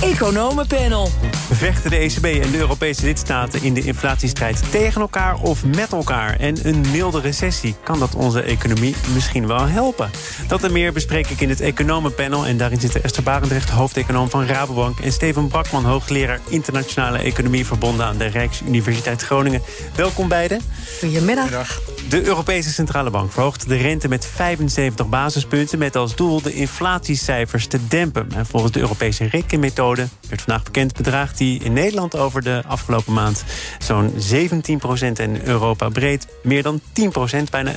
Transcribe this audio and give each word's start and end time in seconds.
Economenpanel. 0.00 1.08
Vechten 1.50 1.90
de 1.90 1.96
ECB 1.96 2.24
en 2.24 2.50
de 2.50 2.58
Europese 2.58 3.04
lidstaten 3.04 3.62
in 3.62 3.74
de 3.74 3.82
inflatiestrijd 3.82 4.70
tegen 4.70 5.00
elkaar 5.00 5.40
of 5.40 5.64
met 5.64 5.92
elkaar? 5.92 6.36
En 6.38 6.68
een 6.68 6.84
milde 6.90 7.20
recessie, 7.20 7.74
kan 7.84 7.98
dat 7.98 8.14
onze 8.14 8.42
economie 8.42 8.94
misschien 9.14 9.46
wel 9.46 9.66
helpen? 9.66 10.10
Dat 10.48 10.64
en 10.64 10.72
meer 10.72 10.92
bespreek 10.92 11.26
ik 11.26 11.40
in 11.40 11.48
het 11.48 11.60
Economenpanel. 11.60 12.46
En 12.46 12.56
daarin 12.56 12.80
zitten 12.80 13.02
Esther 13.02 13.22
Barendrecht, 13.22 13.70
hoofdeconoom 13.70 14.30
van 14.30 14.46
Rabobank... 14.46 15.00
en 15.00 15.12
Steven 15.12 15.48
Brakman, 15.48 15.84
hoogleraar 15.84 16.40
internationale 16.48 17.18
economie... 17.18 17.66
verbonden 17.66 18.06
aan 18.06 18.18
de 18.18 18.26
Rijksuniversiteit 18.26 19.22
Groningen. 19.22 19.62
Welkom 19.94 20.28
beiden. 20.28 20.60
Goedemiddag. 21.00 21.80
De 22.10 22.26
Europese 22.26 22.70
Centrale 22.70 23.10
Bank 23.10 23.32
verhoogt 23.32 23.68
de 23.68 23.76
rente 23.76 24.08
met 24.08 24.26
75 24.26 25.08
basispunten... 25.08 25.78
met 25.78 25.96
als 25.96 26.16
doel 26.16 26.42
de 26.42 26.52
inflatiecijfers 26.52 27.66
te 27.66 27.86
dempen. 27.88 28.28
En 28.34 28.46
volgens 28.46 28.72
de 28.72 28.80
Europese 28.80 29.24
rekenmethode 29.24 30.08
werd 30.28 30.42
vandaag 30.42 30.62
bekend... 30.62 30.96
bedraagt 30.96 31.38
die 31.38 31.62
in 31.62 31.72
Nederland 31.72 32.16
over 32.16 32.42
de 32.42 32.62
afgelopen 32.66 33.12
maand 33.12 33.44
zo'n 33.78 34.12
17% 34.12 34.14
en 34.98 35.14
in 35.16 35.40
Europa 35.44 35.88
breed 35.88 36.26
meer 36.42 36.62
dan 36.62 36.80
10% 36.80 36.82
bijna 37.50 37.72
11% 37.72 37.74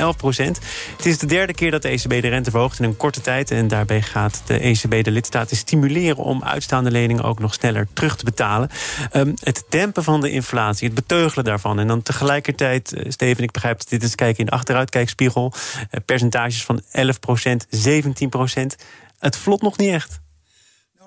Het 0.97 1.05
is 1.05 1.17
de 1.17 1.25
derde 1.25 1.53
keer 1.53 1.71
dat 1.71 1.81
de 1.81 1.89
ECB 1.89 2.09
de 2.09 2.27
rente 2.27 2.51
verhoogt 2.51 2.79
in 2.79 2.85
een 2.85 2.97
korte 2.97 3.21
tijd... 3.21 3.51
en 3.51 3.67
daarbij 3.67 4.01
gaat 4.01 4.41
de 4.45 4.59
ECB 4.59 5.03
de 5.03 5.11
lidstaten 5.11 5.57
stimuleren... 5.57 6.23
om 6.23 6.43
uitstaande 6.43 6.91
leningen 6.91 7.23
ook 7.23 7.39
nog 7.39 7.53
sneller 7.53 7.87
terug 7.93 8.15
te 8.15 8.25
betalen. 8.25 8.69
Ehm, 9.11 9.31
het 9.43 9.63
dempen 9.69 10.03
van 10.03 10.21
de 10.21 10.31
inflatie, 10.31 10.85
het 10.85 10.95
beteugelen 10.95 11.45
daarvan... 11.45 11.79
en 11.79 11.87
dan 11.87 12.01
tegelijkertijd, 12.01 12.93
uh, 12.93 13.05
Steven, 13.07 13.43
ik 13.43 13.51
begrijp 13.51 13.77
dat 13.77 13.89
dit 13.89 14.03
is 14.03 14.15
kijken 14.23 14.39
in 14.39 14.45
de 14.45 14.51
achteruitkijkspiegel... 14.51 15.53
Uh, 15.53 15.99
percentages 16.05 16.65
van 16.65 16.81
11% 16.81 16.85
17% 17.87 17.89
Het 19.19 19.37
vlot 19.37 19.61
nog 19.61 19.77
niet 19.77 19.89
echt 19.89 20.21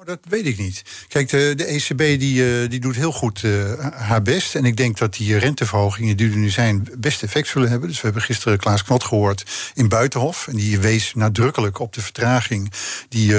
dat 0.06 0.18
weet 0.28 0.46
ik 0.46 0.58
niet. 0.58 0.82
Kijk, 1.08 1.28
de, 1.28 1.52
de 1.56 1.64
ECB 1.64 1.98
die, 2.20 2.62
uh, 2.62 2.68
die 2.68 2.80
doet 2.80 2.96
heel 2.96 3.12
goed 3.12 3.42
uh, 3.42 3.72
haar 3.94 4.22
best. 4.22 4.54
En 4.54 4.64
ik 4.64 4.76
denk 4.76 4.98
dat 4.98 5.14
die 5.14 5.36
renteverhogingen 5.36 6.16
die 6.16 6.30
er 6.30 6.36
nu 6.36 6.50
zijn... 6.50 6.88
best 6.98 7.22
effect 7.22 7.48
zullen 7.48 7.68
hebben. 7.68 7.88
Dus 7.88 7.96
we 7.96 8.04
hebben 8.04 8.22
gisteren 8.22 8.58
Klaas 8.58 8.84
Knot 8.84 9.04
gehoord 9.04 9.44
in 9.74 9.88
Buitenhof. 9.88 10.48
En 10.48 10.56
die 10.56 10.78
wees 10.78 11.14
nadrukkelijk 11.14 11.78
op 11.78 11.92
de 11.92 12.00
vertraging... 12.00 12.72
die 13.08 13.36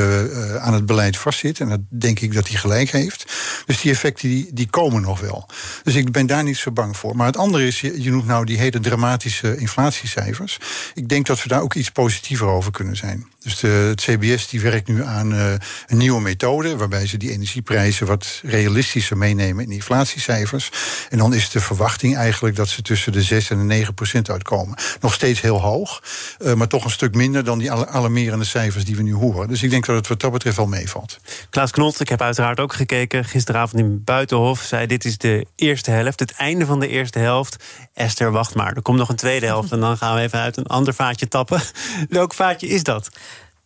aan 0.60 0.74
het 0.74 0.86
beleid 0.86 1.18
vastzit. 1.18 1.60
En 1.60 1.70
dat 1.70 1.80
denk 1.90 2.20
ik 2.20 2.34
dat 2.34 2.48
hij 2.48 2.58
gelijk 2.58 2.90
heeft. 2.90 3.26
Dus 3.66 3.82
die 3.82 3.92
effecten 3.92 4.30
die, 4.30 4.50
die 4.54 4.70
komen 4.70 5.02
nog 5.02 5.20
wel. 5.20 5.50
Dus 5.84 5.96
ik 5.96 6.12
ben 6.12 6.26
daar 6.26 6.44
niet 6.44 6.58
zo 6.58 6.72
bang 6.72 6.98
voor. 6.98 7.16
Maar 7.16 7.28
het 7.28 7.38
andere 7.38 7.68
is, 7.68 7.80
je, 7.82 8.12
noemt 8.12 8.28
nou 8.28 8.46
die 8.46 8.58
hele 8.58 8.80
dramatische 8.80 9.58
inflatiecijfers. 9.58 10.58
Ik 10.94 11.10
denk 11.10 11.26
dat 11.26 11.44
we 11.44 11.50
daar 11.50 11.62
ook 11.62 11.74
iets 11.74 11.92
positiever 11.92 12.48
over 12.48 12.72
kunnen 12.72 12.96
zijn. 12.96 13.28
Dus 13.40 13.60
de, 13.60 13.68
het 13.68 14.02
CBS 14.02 14.48
die 14.48 14.62
werkt 14.62 14.88
nu 14.88 15.04
aan 15.04 15.32
een 15.32 15.98
nieuwe 15.98 16.22
methode... 16.22 16.57
waarbij 16.66 17.08
ze 17.08 17.18
die 17.18 17.32
energieprijzen 17.32 18.08
wat 18.08 18.42
realistischer 18.44 19.18
meenemen 19.18 19.64
in 19.64 19.70
de 19.70 19.76
inflatiecijfers. 19.76 20.72
En 21.10 21.18
dan 21.18 21.34
is 21.34 21.50
de 21.50 21.60
verwachting 21.60 22.16
eigenlijk 22.16 22.56
dat 22.56 22.68
ze 22.68 22.82
tussen 22.82 23.12
de 23.12 23.22
6 23.22 23.50
en 23.50 23.58
de 23.58 23.64
9 23.64 23.94
procent 23.94 24.30
uitkomen. 24.30 24.78
Nog 25.02 25.14
steeds 25.14 25.42
heel 25.42 25.62
hoog, 25.62 26.04
uh, 26.40 26.54
maar 26.54 26.68
toch 26.68 26.84
een 26.84 26.90
stuk 26.90 27.16
minder... 27.16 27.44
dan 27.44 27.60
die 27.60 27.72
alarmerende 27.72 28.46
cijfers 28.46 28.86
die 28.86 28.96
we 28.96 29.02
nu 29.02 29.14
horen. 29.14 29.48
Dus 29.48 29.64
ik 29.64 29.70
denk 29.70 29.86
dat 29.86 29.96
het 29.96 30.08
wat 30.08 30.20
dat 30.20 30.32
betreft 30.32 30.58
wel 30.58 30.68
meevalt. 30.68 31.20
Klaas 31.50 31.72
Knot, 31.72 32.00
ik 32.00 32.10
heb 32.10 32.22
uiteraard 32.22 32.60
ook 32.60 32.74
gekeken. 32.74 33.26
Gisteravond 33.26 33.82
in 33.82 34.04
Buitenhof 34.04 34.62
zei 34.62 34.86
dit 34.86 35.06
is 35.06 35.18
de 35.18 35.46
eerste 35.56 35.92
helft. 35.92 36.20
Het 36.20 36.32
einde 36.32 36.66
van 36.66 36.80
de 36.80 36.88
eerste 36.88 37.20
helft. 37.20 37.56
Esther, 37.94 38.32
wacht 38.32 38.56
maar. 38.56 38.76
Er 38.76 38.82
komt 38.82 38.98
nog 38.98 39.10
een 39.10 39.16
tweede 39.16 39.46
helft 39.46 39.72
en 39.72 39.80
dan 39.80 39.98
gaan 39.98 40.16
we 40.16 40.22
even 40.22 40.40
uit 40.40 40.58
een 40.58 40.68
ander 40.68 40.94
vaatje 40.94 41.28
tappen. 41.28 41.62
Welk 42.10 42.34
vaatje 42.34 42.68
is 42.68 42.84
dat? 42.84 43.10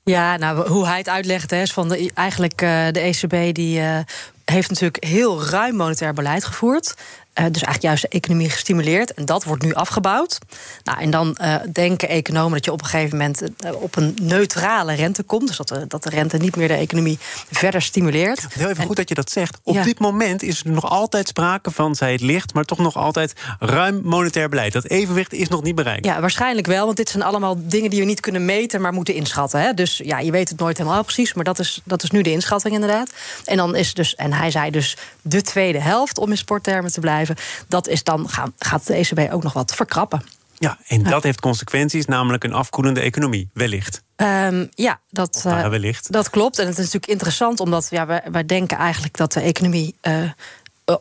Ja, 0.04 0.38
nou, 0.38 0.68
hoe 0.70 0.88
hij 0.88 0.98
het 0.98 1.10
uitlegt, 1.10 1.52
hè, 1.52 1.62
is 1.62 1.74
van 1.74 1.96
eigenlijk 2.14 2.62
uh, 2.62 2.88
de 2.92 3.00
ECB 3.00 3.56
die 3.56 3.80
uh, 3.80 4.00
heeft 4.46 4.70
natuurlijk 4.70 5.04
heel 5.04 5.44
ruim 5.44 5.76
monetair 5.76 6.14
beleid 6.14 6.44
gevoerd. 6.44 6.94
Uh, 7.40 7.46
dus 7.46 7.64
eigenlijk 7.64 7.82
juist 7.82 8.02
de 8.02 8.08
economie 8.08 8.50
gestimuleerd. 8.50 9.14
En 9.14 9.26
dat 9.26 9.44
wordt 9.44 9.64
nu 9.64 9.74
afgebouwd. 9.74 10.38
Nou, 10.84 11.02
en 11.02 11.10
dan 11.10 11.38
uh, 11.42 11.56
denken 11.74 12.10
economen 12.10 12.52
dat 12.52 12.66
je 12.66 12.72
op 12.72 12.82
een 12.82 12.88
gegeven 12.88 13.18
moment 13.18 13.42
uh, 13.42 13.82
op 13.82 13.96
een 13.96 14.18
neutrale 14.22 14.94
rente 14.94 15.24
komt. 15.24 15.48
Dus 15.48 15.58
dat 15.58 15.68
de, 15.68 15.88
dat 15.88 16.04
de 16.04 16.10
rente 16.10 16.38
niet 16.38 16.56
meer 16.56 16.68
de 16.68 16.74
economie 16.74 17.20
verder 17.52 17.82
stimuleert. 17.82 18.46
Heel 18.54 18.70
even 18.70 18.82
en, 18.82 18.88
goed 18.88 18.96
dat 18.96 19.10
je 19.10 19.16
dat 19.16 19.32
zegt. 19.32 19.60
Op 19.64 19.76
ja. 19.76 19.84
dit 19.84 20.00
moment 20.00 20.44
is 20.44 20.64
er 20.64 20.72
nog 20.72 20.90
altijd 20.90 21.28
sprake 21.28 21.72
van, 21.72 21.96
zij 21.96 22.12
het 22.12 22.22
licht, 22.22 22.54
maar 22.54 22.64
toch 22.64 22.78
nog 22.78 22.96
altijd 22.96 23.34
ruim 23.60 24.02
monetair 24.04 24.50
beleid. 24.50 24.74
Dat 24.74 24.86
evenwicht 24.86 25.34
is 25.34 25.48
nog 25.48 25.64
niet 25.64 25.76
bereikt. 25.76 26.06
Ja, 26.06 26.22
waarschijnlijk 26.22 26.68
wel. 26.68 26.86
Want 26.86 26.98
dit 26.98 27.10
zijn 27.10 27.24
allemaal 27.24 27.56
dingen 27.60 27.90
die 27.90 28.00
we 28.00 28.06
niet 28.06 28.20
kunnen 28.20 28.46
meten, 28.46 28.82
maar 28.82 28.94
moeten 28.94 29.14
inschatten. 29.14 29.62
Hè? 29.62 29.74
Dus 29.74 30.02
ja, 30.04 30.20
je 30.20 30.32
weet 30.32 30.50
het 30.50 30.60
nooit 30.60 30.78
helemaal 30.78 31.04
precies. 31.04 31.34
Maar 31.34 31.44
dat 31.44 31.60
is, 31.60 31.82
dat 31.84 32.04
is 32.04 32.12
nu 32.12 32.22
de 32.22 32.32
inschatting 32.32 32.74
inderdaad. 32.74 33.12
En 33.46 33.58
dan 33.58 33.76
is 33.76 33.94
dus, 33.94 34.16
en 34.16 34.34
hij 34.34 34.52
zei 34.52 34.72
dus 34.72 34.98
de 35.22 35.42
tweede 35.42 35.80
helft, 35.80 36.18
om 36.18 36.30
in 36.30 36.38
sporttermen 36.38 36.92
te 36.92 37.00
blijven. 37.00 37.20
Dat 37.68 37.88
is 37.88 38.04
dan 38.04 38.30
gaan, 38.30 38.54
gaat 38.58 38.88
de 38.88 38.94
ECB 38.94 39.34
ook 39.34 39.44
nog 39.44 39.54
wat 39.54 39.76
verkrappen. 39.76 40.24
Ja, 40.58 40.78
en 40.88 41.04
dat 41.04 41.24
heeft 41.24 41.40
consequenties, 41.40 42.06
namelijk 42.06 42.44
een 42.44 42.54
afkoelende 42.54 43.00
economie, 43.00 43.50
wellicht. 43.54 44.04
Um, 44.16 44.70
ja, 44.74 45.00
dat, 45.10 45.44
uh, 45.48 45.68
wellicht. 45.68 46.12
dat 46.12 46.30
klopt. 46.30 46.60
En 46.60 46.66
het 46.66 46.78
is 46.78 46.84
natuurlijk 46.84 47.12
interessant, 47.12 47.60
omdat 47.60 47.88
ja, 47.90 48.06
wij, 48.06 48.22
wij 48.32 48.46
denken 48.46 48.78
eigenlijk 48.78 49.18
dat 49.18 49.34
de 49.34 49.42
economie 49.42 49.96
uh, 50.02 50.32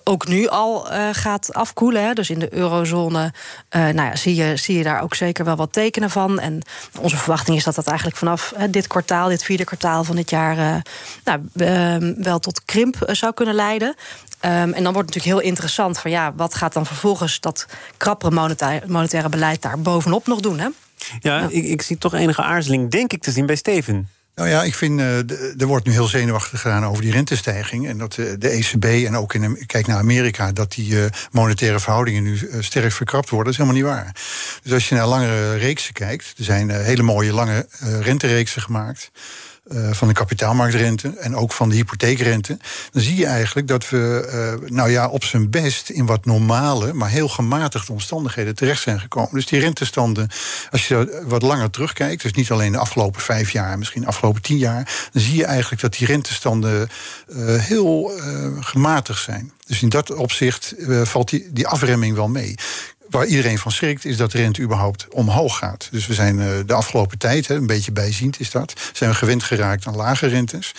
ook 0.05 0.28
nu 0.28 0.49
al 0.49 0.93
uh, 0.93 1.09
gaat 1.12 1.55
afkoelen. 1.55 2.05
Hè. 2.05 2.12
Dus 2.12 2.31
in 2.31 2.39
de 2.39 2.55
eurozone 2.55 3.33
uh, 3.77 3.83
nou 3.83 4.03
ja, 4.09 4.17
zie, 4.17 4.34
je, 4.34 4.56
zie 4.56 4.77
je 4.77 4.83
daar 4.83 5.03
ook 5.03 5.15
zeker 5.15 5.45
wel 5.45 5.56
wat 5.56 5.73
tekenen 5.73 6.11
van. 6.11 6.41
En 6.41 6.62
onze 7.01 7.17
verwachting 7.17 7.56
is 7.56 7.65
dat 7.65 7.75
dat 7.75 7.87
eigenlijk 7.87 8.17
vanaf 8.17 8.55
dit 8.71 8.87
kwartaal, 8.87 9.29
dit 9.29 9.45
vierde 9.45 9.65
kwartaal 9.65 10.05
van 10.05 10.17
dit 10.17 10.31
jaar, 10.31 10.83
nou, 11.25 11.41
ehm, 11.56 12.15
wel 12.17 12.39
tot 12.39 12.65
krimp 12.65 12.97
zou 13.06 13.33
kunnen 13.34 13.55
leiden. 13.55 13.95
Um, 14.45 14.50
en 14.50 14.83
dan 14.83 14.93
wordt 14.93 15.09
het 15.09 15.15
natuurlijk 15.15 15.43
heel 15.43 15.50
interessant 15.50 15.99
van 15.99 16.11
ja, 16.11 16.34
wat 16.34 16.55
gaat 16.55 16.73
dan 16.73 16.87
vervolgens 16.87 17.41
dat 17.41 17.67
krappere 17.97 18.34
monetaire, 18.34 18.87
monetaire 18.87 19.29
beleid 19.29 19.62
daar 19.62 19.81
bovenop 19.81 20.27
nog 20.27 20.41
doen? 20.41 20.59
Hè? 20.59 20.69
Ja, 21.21 21.39
ja. 21.39 21.47
Ik, 21.49 21.65
ik 21.65 21.83
zie 21.83 21.99
toch 21.99 22.15
enige 22.15 22.43
aarzeling, 22.43 22.91
denk 22.91 23.12
ik, 23.12 23.23
te 23.23 23.31
zien 23.31 23.47
bij 23.47 23.56
Steven. 23.56 24.09
Nou 24.35 24.49
ja, 24.49 24.63
ik 24.63 24.75
vind, 24.75 25.01
uh, 25.01 25.61
er 25.61 25.67
wordt 25.67 25.87
nu 25.87 25.93
heel 25.93 26.07
zenuwachtig 26.07 26.61
gedaan 26.61 26.85
over 26.85 27.03
die 27.03 27.13
rentestijging. 27.13 27.89
En 27.89 27.99
dat 27.99 28.17
uh, 28.17 28.33
de 28.39 28.49
ECB 28.49 28.85
en 28.85 29.17
ook 29.17 29.35
in, 29.35 29.67
kijk 29.67 29.87
naar 29.87 29.99
Amerika, 29.99 30.53
dat 30.53 30.73
die 30.73 30.93
uh, 30.93 31.05
monetaire 31.31 31.81
verhoudingen 31.81 32.23
nu 32.23 32.39
sterk 32.61 32.93
verkrapt 32.93 33.31
worden, 33.31 33.53
dat 33.53 33.61
is 33.61 33.67
helemaal 33.69 33.91
niet 33.91 34.03
waar. 34.03 34.15
Dus 34.63 34.73
als 34.73 34.89
je 34.89 34.95
naar 34.95 35.07
langere 35.07 35.57
reeksen 35.57 35.93
kijkt, 35.93 36.35
er 36.37 36.45
zijn 36.45 36.71
hele 36.71 37.03
mooie 37.03 37.33
lange 37.33 37.67
rentereeksen 38.01 38.63
gemaakt. 38.63 39.11
Uh, 39.72 39.93
van 39.93 40.09
de 40.09 40.15
kapitaalmarktrente 40.15 41.09
en 41.19 41.37
ook 41.37 41.53
van 41.53 41.69
de 41.69 41.75
hypotheekrente. 41.75 42.59
Dan 42.93 43.03
zie 43.03 43.16
je 43.16 43.26
eigenlijk 43.26 43.69
dat 43.69 43.88
we, 43.88 44.59
uh, 44.62 44.71
nou 44.71 44.91
ja, 44.91 45.09
op 45.09 45.25
zijn 45.25 45.50
best 45.50 45.91
in 45.91 46.06
wat 46.06 46.25
normale, 46.25 46.93
maar 46.93 47.09
heel 47.09 47.28
gematigde 47.28 47.93
omstandigheden 47.93 48.54
terecht 48.54 48.82
zijn 48.82 49.00
gekomen. 49.00 49.31
Dus 49.32 49.47
die 49.47 49.60
rentestanden, 49.60 50.28
als 50.70 50.88
je 50.88 51.22
wat 51.26 51.43
langer 51.43 51.70
terugkijkt, 51.70 52.22
dus 52.22 52.32
niet 52.32 52.50
alleen 52.50 52.72
de 52.72 52.78
afgelopen 52.78 53.20
vijf 53.20 53.50
jaar, 53.50 53.78
misschien 53.78 54.00
de 54.00 54.06
afgelopen 54.06 54.43
tien 54.43 54.59
jaar, 54.59 55.09
dan 55.12 55.22
zie 55.22 55.37
je 55.37 55.44
eigenlijk 55.44 55.82
dat 55.82 55.97
die 55.97 56.06
rentestanden 56.06 56.88
uh, 57.28 57.56
heel 57.56 58.12
gematigd 58.60 59.22
zijn. 59.22 59.53
Dus 59.66 59.82
in 59.82 59.88
dat 59.88 60.15
opzicht 60.15 60.75
valt 61.03 61.28
die, 61.28 61.49
die 61.53 61.66
afremming 61.66 62.15
wel 62.15 62.28
mee 62.28 62.54
waar 63.10 63.26
iedereen 63.26 63.59
van 63.59 63.72
schrikt, 63.72 64.04
is 64.04 64.16
dat 64.16 64.31
de 64.31 64.38
rente 64.38 64.62
überhaupt 64.62 65.06
omhoog 65.09 65.59
gaat. 65.59 65.88
Dus 65.91 66.06
we 66.06 66.15
zijn 66.15 66.38
uh, 66.38 66.47
de 66.66 66.75
afgelopen 66.75 67.19
tijd, 67.19 67.48
een 67.48 67.66
beetje 67.66 67.93
bijziend 67.93 68.41
is 68.41 68.50
dat, 68.50 68.90
zijn 68.93 69.11
we 69.11 69.17
gewend 69.17 69.43
geraakt 69.43 69.87
aan 69.87 69.96
lage 69.96 70.26
rentes. 70.26 70.75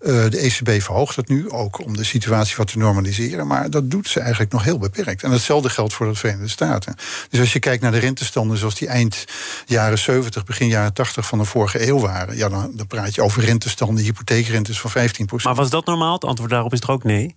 Uh, 0.00 0.28
de 0.28 0.38
ECB 0.38 0.82
verhoogt 0.82 1.16
dat 1.16 1.28
nu, 1.28 1.50
ook 1.50 1.84
om 1.84 1.96
de 1.96 2.04
situatie 2.04 2.56
wat 2.56 2.66
te 2.66 2.78
normaliseren. 2.78 3.46
Maar 3.46 3.70
dat 3.70 3.90
doet 3.90 4.08
ze 4.08 4.20
eigenlijk 4.20 4.52
nog 4.52 4.64
heel 4.64 4.78
beperkt. 4.78 5.22
En 5.22 5.30
hetzelfde 5.30 5.70
geldt 5.70 5.94
voor 5.94 6.06
de 6.06 6.14
Verenigde 6.14 6.48
Staten. 6.48 6.94
Dus 7.30 7.40
als 7.40 7.52
je 7.52 7.58
kijkt 7.58 7.82
naar 7.82 7.92
de 7.92 7.98
rentestanden 7.98 8.56
zoals 8.56 8.74
die 8.74 8.88
eind 8.88 9.24
jaren 9.66 9.98
70, 9.98 10.44
begin 10.44 10.68
jaren 10.68 10.92
80 10.92 11.26
van 11.26 11.38
de 11.38 11.44
vorige 11.44 11.88
eeuw 11.88 11.98
waren. 11.98 12.36
Ja, 12.36 12.48
dan, 12.48 12.72
dan 12.74 12.86
praat 12.86 13.14
je 13.14 13.22
over 13.22 13.44
rentestanden, 13.44 14.04
hypotheekrentes 14.04 14.80
van 14.80 14.90
15% 14.90 15.42
Maar 15.42 15.54
was 15.54 15.70
dat 15.70 15.86
normaal? 15.86 16.14
Het 16.14 16.24
antwoord 16.24 16.50
daarop 16.50 16.72
is 16.72 16.80
toch 16.80 16.90
ook 16.90 17.04
nee? 17.04 17.36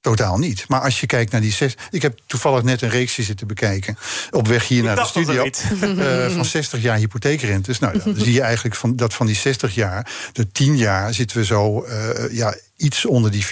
Totaal 0.00 0.38
niet. 0.38 0.64
Maar 0.68 0.80
als 0.80 1.00
je 1.00 1.06
kijkt 1.06 1.32
naar 1.32 1.40
die 1.40 1.52
zes. 1.52 1.76
Ik 1.90 2.02
heb 2.02 2.18
toevallig 2.26 2.62
net 2.62 2.82
een 2.82 2.88
reeksje 2.88 3.22
zitten 3.22 3.46
bekijken. 3.46 3.98
op 4.30 4.46
weg 4.46 4.68
hier 4.68 4.82
naar 4.82 4.96
de 4.96 5.04
studio. 5.04 5.50
Uh, 5.82 6.28
van 6.28 6.44
60 6.44 6.82
jaar 6.82 6.96
hypotheekrentes. 6.96 7.78
Nou, 7.78 7.98
dan 8.04 8.14
zie 8.16 8.32
je 8.32 8.40
eigenlijk 8.40 8.74
van, 8.74 8.96
dat 8.96 9.14
van 9.14 9.26
die 9.26 9.34
60 9.34 9.74
jaar. 9.74 10.10
de 10.32 10.52
10 10.52 10.76
jaar 10.76 11.14
zitten 11.14 11.36
we 11.36 11.44
zo. 11.44 11.86
Uh, 11.86 12.32
ja, 12.32 12.54
iets 12.76 13.06
onder 13.06 13.30
die 13.30 13.44
4% 13.44 13.48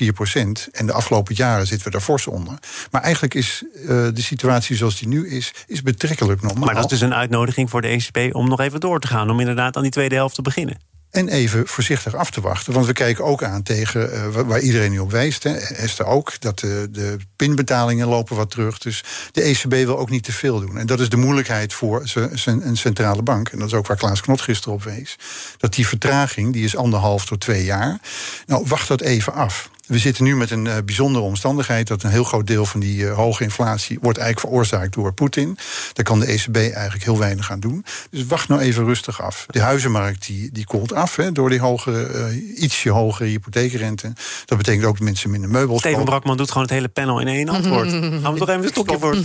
En 0.72 0.86
de 0.86 0.92
afgelopen 0.92 1.34
jaren 1.34 1.66
zitten 1.66 1.86
we 1.86 1.92
daar 1.92 2.02
fors 2.02 2.26
onder. 2.26 2.58
Maar 2.90 3.02
eigenlijk 3.02 3.34
is 3.34 3.64
uh, 3.74 3.88
de 3.88 4.22
situatie 4.22 4.76
zoals 4.76 4.98
die 4.98 5.08
nu 5.08 5.28
is. 5.28 5.52
is 5.66 5.82
betrekkelijk 5.82 6.42
normaal. 6.42 6.64
Maar 6.64 6.74
dat 6.74 6.84
is 6.84 6.90
dus 6.90 7.00
een 7.00 7.14
uitnodiging 7.14 7.70
voor 7.70 7.82
de 7.82 7.88
ECB 7.88 8.34
om 8.34 8.48
nog 8.48 8.60
even 8.60 8.80
door 8.80 9.00
te 9.00 9.06
gaan. 9.06 9.30
om 9.30 9.40
inderdaad 9.40 9.76
aan 9.76 9.82
die 9.82 9.90
tweede 9.90 10.14
helft 10.14 10.34
te 10.34 10.42
beginnen. 10.42 10.87
En 11.10 11.28
even 11.28 11.66
voorzichtig 11.66 12.14
af 12.14 12.30
te 12.30 12.40
wachten. 12.40 12.72
Want 12.72 12.86
we 12.86 12.92
kijken 12.92 13.24
ook 13.24 13.42
aan 13.42 13.62
tegen 13.62 14.10
uh, 14.12 14.26
waar 14.26 14.60
iedereen 14.60 14.90
nu 14.90 14.98
op 14.98 15.10
wijst. 15.10 15.42
Hè, 15.42 15.56
Esther 15.56 16.06
ook. 16.06 16.40
Dat 16.40 16.58
de, 16.58 16.88
de 16.90 17.16
pinbetalingen 17.36 18.08
lopen 18.08 18.36
wat 18.36 18.50
terug. 18.50 18.78
Dus 18.78 19.04
de 19.32 19.42
ECB 19.42 19.72
wil 19.72 19.98
ook 19.98 20.10
niet 20.10 20.24
te 20.24 20.32
veel 20.32 20.60
doen. 20.60 20.78
En 20.78 20.86
dat 20.86 21.00
is 21.00 21.08
de 21.08 21.16
moeilijkheid 21.16 21.72
voor 21.72 22.02
een 22.44 22.76
centrale 22.76 23.22
bank. 23.22 23.48
En 23.48 23.58
dat 23.58 23.68
is 23.68 23.74
ook 23.74 23.86
waar 23.86 23.96
Klaas 23.96 24.20
Knot 24.20 24.40
gisteren 24.40 24.74
op 24.74 24.82
wees. 24.82 25.16
Dat 25.56 25.74
die 25.74 25.86
vertraging, 25.86 26.52
die 26.52 26.64
is 26.64 26.76
anderhalf 26.76 27.26
tot 27.26 27.40
twee 27.40 27.64
jaar. 27.64 28.00
Nou, 28.46 28.64
wacht 28.66 28.88
dat 28.88 29.00
even 29.00 29.32
af. 29.32 29.70
We 29.88 29.98
zitten 29.98 30.24
nu 30.24 30.36
met 30.36 30.50
een 30.50 30.64
uh, 30.64 30.74
bijzondere 30.84 31.24
omstandigheid 31.24 31.86
dat 31.86 32.02
een 32.02 32.10
heel 32.10 32.24
groot 32.24 32.46
deel 32.46 32.66
van 32.66 32.80
die 32.80 33.02
uh, 33.02 33.14
hoge 33.14 33.42
inflatie 33.42 33.98
wordt 34.00 34.18
eigenlijk 34.18 34.48
veroorzaakt 34.48 34.94
door 34.94 35.12
Poetin. 35.12 35.58
Daar 35.92 36.04
kan 36.04 36.20
de 36.20 36.26
ECB 36.26 36.56
eigenlijk 36.56 37.04
heel 37.04 37.18
weinig 37.18 37.50
aan 37.50 37.60
doen. 37.60 37.84
Dus 38.10 38.26
wacht 38.26 38.48
nou 38.48 38.60
even 38.60 38.84
rustig 38.84 39.22
af. 39.22 39.46
De 39.50 39.60
huizenmarkt 39.60 40.26
die, 40.26 40.52
die 40.52 40.64
koelt 40.64 40.92
af 40.92 41.16
hè, 41.16 41.32
door 41.32 41.50
die 41.50 41.60
hogere, 41.60 42.30
uh, 42.30 42.62
ietsje 42.62 42.90
hogere 42.90 43.28
hypotheekrente. 43.28 44.12
Dat 44.44 44.58
betekent 44.58 44.84
ook 44.84 44.96
dat 44.96 45.04
mensen 45.04 45.30
minder 45.30 45.50
meubels 45.50 45.80
Steven 45.80 46.04
Brakman 46.04 46.36
doet 46.36 46.48
gewoon 46.48 46.62
het 46.62 46.72
hele 46.72 46.88
panel 46.88 47.20
in 47.20 47.28
één 47.28 47.48
antwoord. 47.48 47.90
Gaan 48.22 48.32
we 48.32 48.38
toch 48.38 48.48
even 48.48 48.62
een 48.62 48.68
stokje 48.68 48.98
voor 48.98 49.16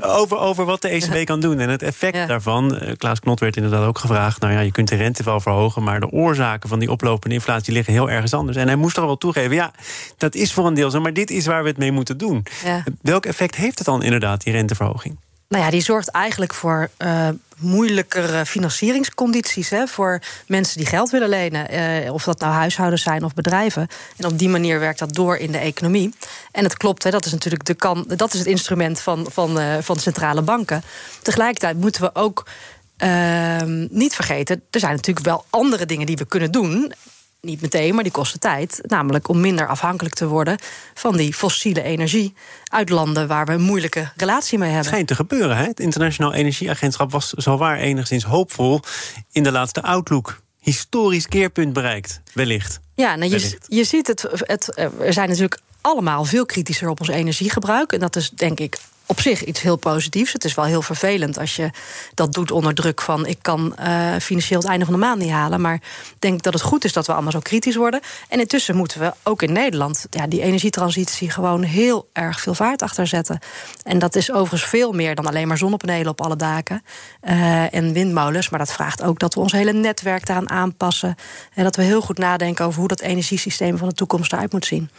over, 0.20 0.38
over 0.38 0.64
wat 0.64 0.82
de 0.82 0.88
ECB 0.88 1.26
kan 1.26 1.40
doen 1.40 1.58
en 1.58 1.68
het 1.68 1.82
effect 1.82 2.28
daarvan. 2.28 2.78
Klaas 2.96 3.20
Knot 3.20 3.40
werd 3.40 3.56
inderdaad 3.56 3.86
ook 3.86 3.98
gevraagd. 3.98 4.40
Nou 4.40 4.52
ja, 4.52 4.60
je 4.60 4.72
kunt 4.72 4.88
de 4.88 4.96
rente 4.96 5.22
wel 5.22 5.40
verhogen, 5.40 5.82
maar 5.82 6.00
de 6.00 6.10
oorzaken 6.10 6.68
van 6.68 6.78
die 6.78 6.90
oplopende 6.90 7.34
inflatie 7.34 7.72
liggen 7.72 7.92
heel 7.92 8.10
ergens 8.10 8.34
anders. 8.34 8.56
En 8.56 8.66
hij 8.66 8.76
moest 8.76 8.96
er 8.96 9.06
wel 9.06 9.16
toegeven. 9.18 9.54
Ja, 9.54 9.72
dat 10.16 10.34
is 10.34 10.52
voor 10.52 10.66
een 10.66 10.74
deel 10.74 10.90
zo, 10.90 11.00
maar 11.00 11.12
dit 11.12 11.30
is 11.30 11.46
waar 11.46 11.62
we 11.62 11.68
het 11.68 11.78
mee 11.78 11.92
moeten 11.92 12.18
doen. 12.18 12.46
Welk 13.02 13.26
effect 13.26 13.54
heeft 13.54 13.78
het 13.78 13.86
dan 13.86 14.02
inderdaad, 14.02 14.42
die 14.42 14.52
renteverhoging? 14.52 15.16
Nou 15.48 15.64
ja, 15.64 15.70
die 15.70 15.80
zorgt 15.80 16.08
eigenlijk 16.08 16.54
voor 16.54 16.88
uh, 16.98 17.28
moeilijkere 17.58 18.46
financieringscondities 18.46 19.70
hè, 19.70 19.86
voor 19.86 20.20
mensen 20.46 20.78
die 20.78 20.86
geld 20.86 21.10
willen 21.10 21.28
lenen. 21.28 21.74
Uh, 22.04 22.12
of 22.12 22.24
dat 22.24 22.40
nou 22.40 22.52
huishoudens 22.52 23.02
zijn 23.02 23.24
of 23.24 23.34
bedrijven. 23.34 23.88
En 24.16 24.26
op 24.26 24.38
die 24.38 24.48
manier 24.48 24.80
werkt 24.80 24.98
dat 24.98 25.14
door 25.14 25.36
in 25.36 25.52
de 25.52 25.58
economie. 25.58 26.14
En 26.52 26.64
het 26.64 26.76
klopt, 26.76 27.02
hè, 27.02 27.10
dat 27.10 27.24
is 27.24 27.32
natuurlijk 27.32 27.64
de 27.64 27.74
kan, 27.74 28.04
dat 28.16 28.32
is 28.32 28.38
het 28.38 28.48
instrument 28.48 29.00
van, 29.00 29.26
van, 29.30 29.60
uh, 29.60 29.76
van 29.80 29.98
centrale 29.98 30.42
banken. 30.42 30.82
Tegelijkertijd 31.22 31.76
moeten 31.76 32.02
we 32.02 32.14
ook. 32.14 32.46
Ehm, 32.96 33.86
niet 33.90 34.14
vergeten, 34.14 34.62
er 34.70 34.80
zijn 34.80 34.94
natuurlijk 34.94 35.26
wel 35.26 35.44
andere 35.50 35.86
dingen 35.86 36.06
die 36.06 36.16
we 36.16 36.26
kunnen 36.26 36.52
doen 36.52 36.92
niet 37.40 37.60
meteen, 37.60 37.94
maar 37.94 38.02
die 38.02 38.12
kosten 38.12 38.40
tijd. 38.40 38.80
Namelijk 38.82 39.28
om 39.28 39.40
minder 39.40 39.66
afhankelijk 39.66 40.14
te 40.14 40.26
worden 40.26 40.58
van 40.94 41.16
die 41.16 41.34
fossiele 41.34 41.82
energie 41.82 42.34
uit 42.64 42.88
landen 42.88 43.28
waar 43.28 43.46
we 43.46 43.52
een 43.52 43.60
moeilijke 43.60 44.10
relatie 44.16 44.58
mee 44.58 44.68
hebben. 44.68 44.86
Het 44.86 44.94
schijnt 44.94 45.08
te 45.08 45.14
gebeuren. 45.14 45.56
Hè? 45.56 45.64
Het 45.64 45.80
Internationaal 45.80 46.34
Energieagentschap 46.34 47.10
was 47.10 47.32
zowaar 47.32 47.78
enigszins 47.78 48.24
hoopvol 48.24 48.80
in 49.32 49.42
de 49.42 49.52
laatste 49.52 49.82
outlook. 49.82 50.40
Historisch 50.60 51.28
keerpunt 51.28 51.72
bereikt, 51.72 52.20
wellicht. 52.32 52.80
Ja, 52.94 53.16
nou, 53.16 53.30
je, 53.30 53.58
je 53.68 53.84
ziet 53.84 54.06
het, 54.06 54.26
het. 54.30 54.76
Er 55.00 55.12
zijn 55.12 55.28
natuurlijk 55.28 55.60
allemaal 55.80 56.24
veel 56.24 56.46
kritischer 56.46 56.88
op 56.88 57.00
ons 57.00 57.08
energiegebruik. 57.08 57.92
En 57.92 57.98
dat 57.98 58.16
is 58.16 58.30
denk 58.30 58.60
ik 58.60 58.78
op 59.10 59.20
zich 59.20 59.44
iets 59.44 59.60
heel 59.60 59.76
positiefs. 59.76 60.32
Het 60.32 60.44
is 60.44 60.54
wel 60.54 60.64
heel 60.64 60.82
vervelend 60.82 61.38
als 61.38 61.56
je 61.56 61.70
dat 62.14 62.32
doet 62.32 62.50
onder 62.50 62.74
druk 62.74 63.00
van... 63.00 63.26
ik 63.26 63.38
kan 63.42 63.74
uh, 63.80 64.16
financieel 64.20 64.60
het 64.60 64.68
einde 64.68 64.84
van 64.84 64.94
de 64.94 65.00
maand 65.00 65.20
niet 65.20 65.30
halen. 65.30 65.60
Maar 65.60 65.74
ik 65.74 66.16
denk 66.18 66.42
dat 66.42 66.52
het 66.52 66.62
goed 66.62 66.84
is 66.84 66.92
dat 66.92 67.06
we 67.06 67.12
allemaal 67.12 67.32
zo 67.32 67.38
kritisch 67.38 67.76
worden. 67.76 68.00
En 68.28 68.40
intussen 68.40 68.76
moeten 68.76 69.00
we 69.00 69.12
ook 69.22 69.42
in 69.42 69.52
Nederland... 69.52 70.06
Ja, 70.10 70.26
die 70.26 70.42
energietransitie 70.42 71.30
gewoon 71.30 71.62
heel 71.62 72.08
erg 72.12 72.40
veel 72.40 72.54
vaart 72.54 72.82
achter 72.82 73.06
zetten. 73.06 73.38
En 73.82 73.98
dat 73.98 74.14
is 74.14 74.32
overigens 74.32 74.70
veel 74.70 74.92
meer 74.92 75.14
dan 75.14 75.26
alleen 75.26 75.48
maar 75.48 75.58
zonnepanelen 75.58 76.10
op 76.10 76.20
alle 76.20 76.36
daken... 76.36 76.82
Uh, 77.28 77.74
en 77.74 77.92
windmolens. 77.92 78.48
Maar 78.48 78.58
dat 78.58 78.72
vraagt 78.72 79.02
ook 79.02 79.18
dat 79.18 79.34
we 79.34 79.40
ons 79.40 79.52
hele 79.52 79.72
netwerk 79.72 80.26
daaraan 80.26 80.50
aanpassen... 80.50 81.14
en 81.54 81.64
dat 81.64 81.76
we 81.76 81.82
heel 81.82 82.00
goed 82.00 82.18
nadenken 82.18 82.64
over 82.64 82.78
hoe 82.78 82.88
dat 82.88 83.00
energiesysteem 83.00 83.78
van 83.78 83.88
de 83.88 83.94
toekomst 83.94 84.32
eruit 84.32 84.52
moet 84.52 84.66
zien. 84.66 84.90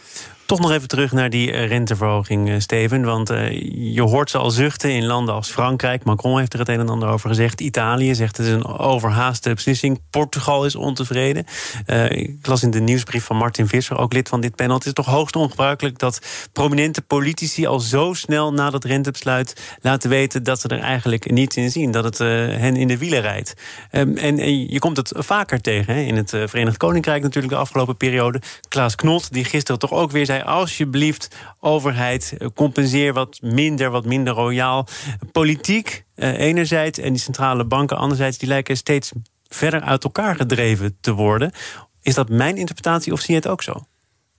Toch 0.50 0.60
nog 0.60 0.72
even 0.72 0.88
terug 0.88 1.12
naar 1.12 1.30
die 1.30 1.52
eh, 1.52 1.68
renteverhoging, 1.68 2.50
eh, 2.50 2.54
Steven. 2.58 3.04
Want 3.04 3.30
uh, 3.30 3.94
je 4.00 4.06
hoort 4.06 4.30
ze 4.30 4.38
al 4.38 4.50
zuchten 4.50 4.90
in 4.90 5.06
landen 5.06 5.34
als 5.34 5.50
Frankrijk. 5.50 6.04
Macron 6.04 6.38
heeft 6.38 6.52
er 6.52 6.58
het 6.58 6.68
een 6.68 6.80
en 6.80 6.88
ander 6.88 7.08
over 7.08 7.28
gezegd. 7.28 7.60
Italië 7.60 8.14
zegt 8.14 8.36
het 8.36 8.46
is 8.46 8.52
een 8.52 8.66
overhaaste 8.66 9.54
beslissing. 9.54 10.00
Portugal 10.10 10.64
is 10.64 10.76
ontevreden. 10.76 11.46
Uh, 11.86 12.10
ik 12.10 12.46
las 12.46 12.62
in 12.62 12.70
de 12.70 12.80
nieuwsbrief 12.80 13.24
van 13.24 13.36
Martin 13.36 13.68
Visser, 13.68 13.98
ook 13.98 14.12
lid 14.12 14.28
van 14.28 14.40
dit 14.40 14.54
panel. 14.54 14.74
Het 14.76 14.86
is 14.86 14.92
toch 14.92 15.06
hoogst 15.06 15.36
ongebruikelijk 15.36 15.98
dat 15.98 16.20
prominente 16.52 17.02
politici 17.02 17.66
al 17.66 17.80
zo 17.80 18.12
snel 18.12 18.52
na 18.52 18.70
dat 18.70 18.84
rentebesluit 18.84 19.78
laten 19.80 20.10
weten 20.10 20.42
dat 20.42 20.60
ze 20.60 20.68
er 20.68 20.80
eigenlijk 20.80 21.30
niets 21.30 21.56
in 21.56 21.70
zien. 21.70 21.90
Dat 21.90 22.04
het 22.04 22.18
hen 22.18 22.76
in 22.76 22.88
de 22.88 22.98
wielen 22.98 23.20
rijdt. 23.20 23.54
Um, 23.92 24.16
en, 24.16 24.68
je 24.70 24.78
komt 24.78 24.96
het 24.96 25.12
vaker 25.16 25.60
tegen 25.60 25.94
hè? 25.94 26.00
in 26.00 26.16
het 26.16 26.28
Verenigd 26.30 26.76
Koninkrijk 26.76 27.22
natuurlijk 27.22 27.52
de 27.52 27.58
afgelopen 27.58 27.96
periode. 27.96 28.40
Klaas 28.68 28.94
Knot, 28.94 29.32
die 29.32 29.44
gisteren 29.44 29.80
toch 29.80 29.92
ook 29.92 30.10
weer 30.10 30.26
zei 30.26 30.42
alsjeblieft, 30.42 31.28
overheid, 31.60 32.34
eh, 32.38 32.48
compenseer 32.54 33.12
wat 33.12 33.38
minder, 33.42 33.89
wat 33.90 34.04
minder 34.04 34.34
royaal. 34.34 34.86
Politiek 35.32 36.04
eh, 36.14 36.38
enerzijds 36.38 36.98
en 36.98 37.12
die 37.12 37.22
centrale 37.22 37.64
banken 37.64 37.96
anderzijds, 37.96 38.38
die 38.38 38.48
lijken 38.48 38.76
steeds 38.76 39.12
verder 39.48 39.80
uit 39.80 40.04
elkaar 40.04 40.36
gedreven 40.36 40.96
te 41.00 41.12
worden. 41.12 41.52
Is 42.02 42.14
dat 42.14 42.28
mijn 42.28 42.56
interpretatie 42.56 43.12
of 43.12 43.20
zie 43.20 43.34
je 43.34 43.40
het 43.40 43.48
ook 43.48 43.62
zo? 43.62 43.84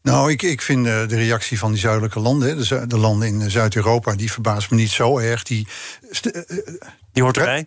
Nou, 0.01 0.31
ik, 0.31 0.41
ik 0.41 0.61
vind 0.61 0.85
uh, 0.85 1.07
de 1.07 1.15
reactie 1.15 1.59
van 1.59 1.71
die 1.71 1.79
zuidelijke 1.79 2.19
landen, 2.19 2.57
de, 2.57 2.87
de 2.87 2.97
landen 2.97 3.27
in 3.27 3.51
Zuid-Europa, 3.51 4.15
die 4.15 4.31
verbaast 4.31 4.71
me 4.71 4.77
niet 4.77 4.89
zo 4.89 5.17
erg. 5.17 5.43
Die, 5.43 5.67
die 7.11 7.23
hoort 7.23 7.37
erbij? 7.37 7.65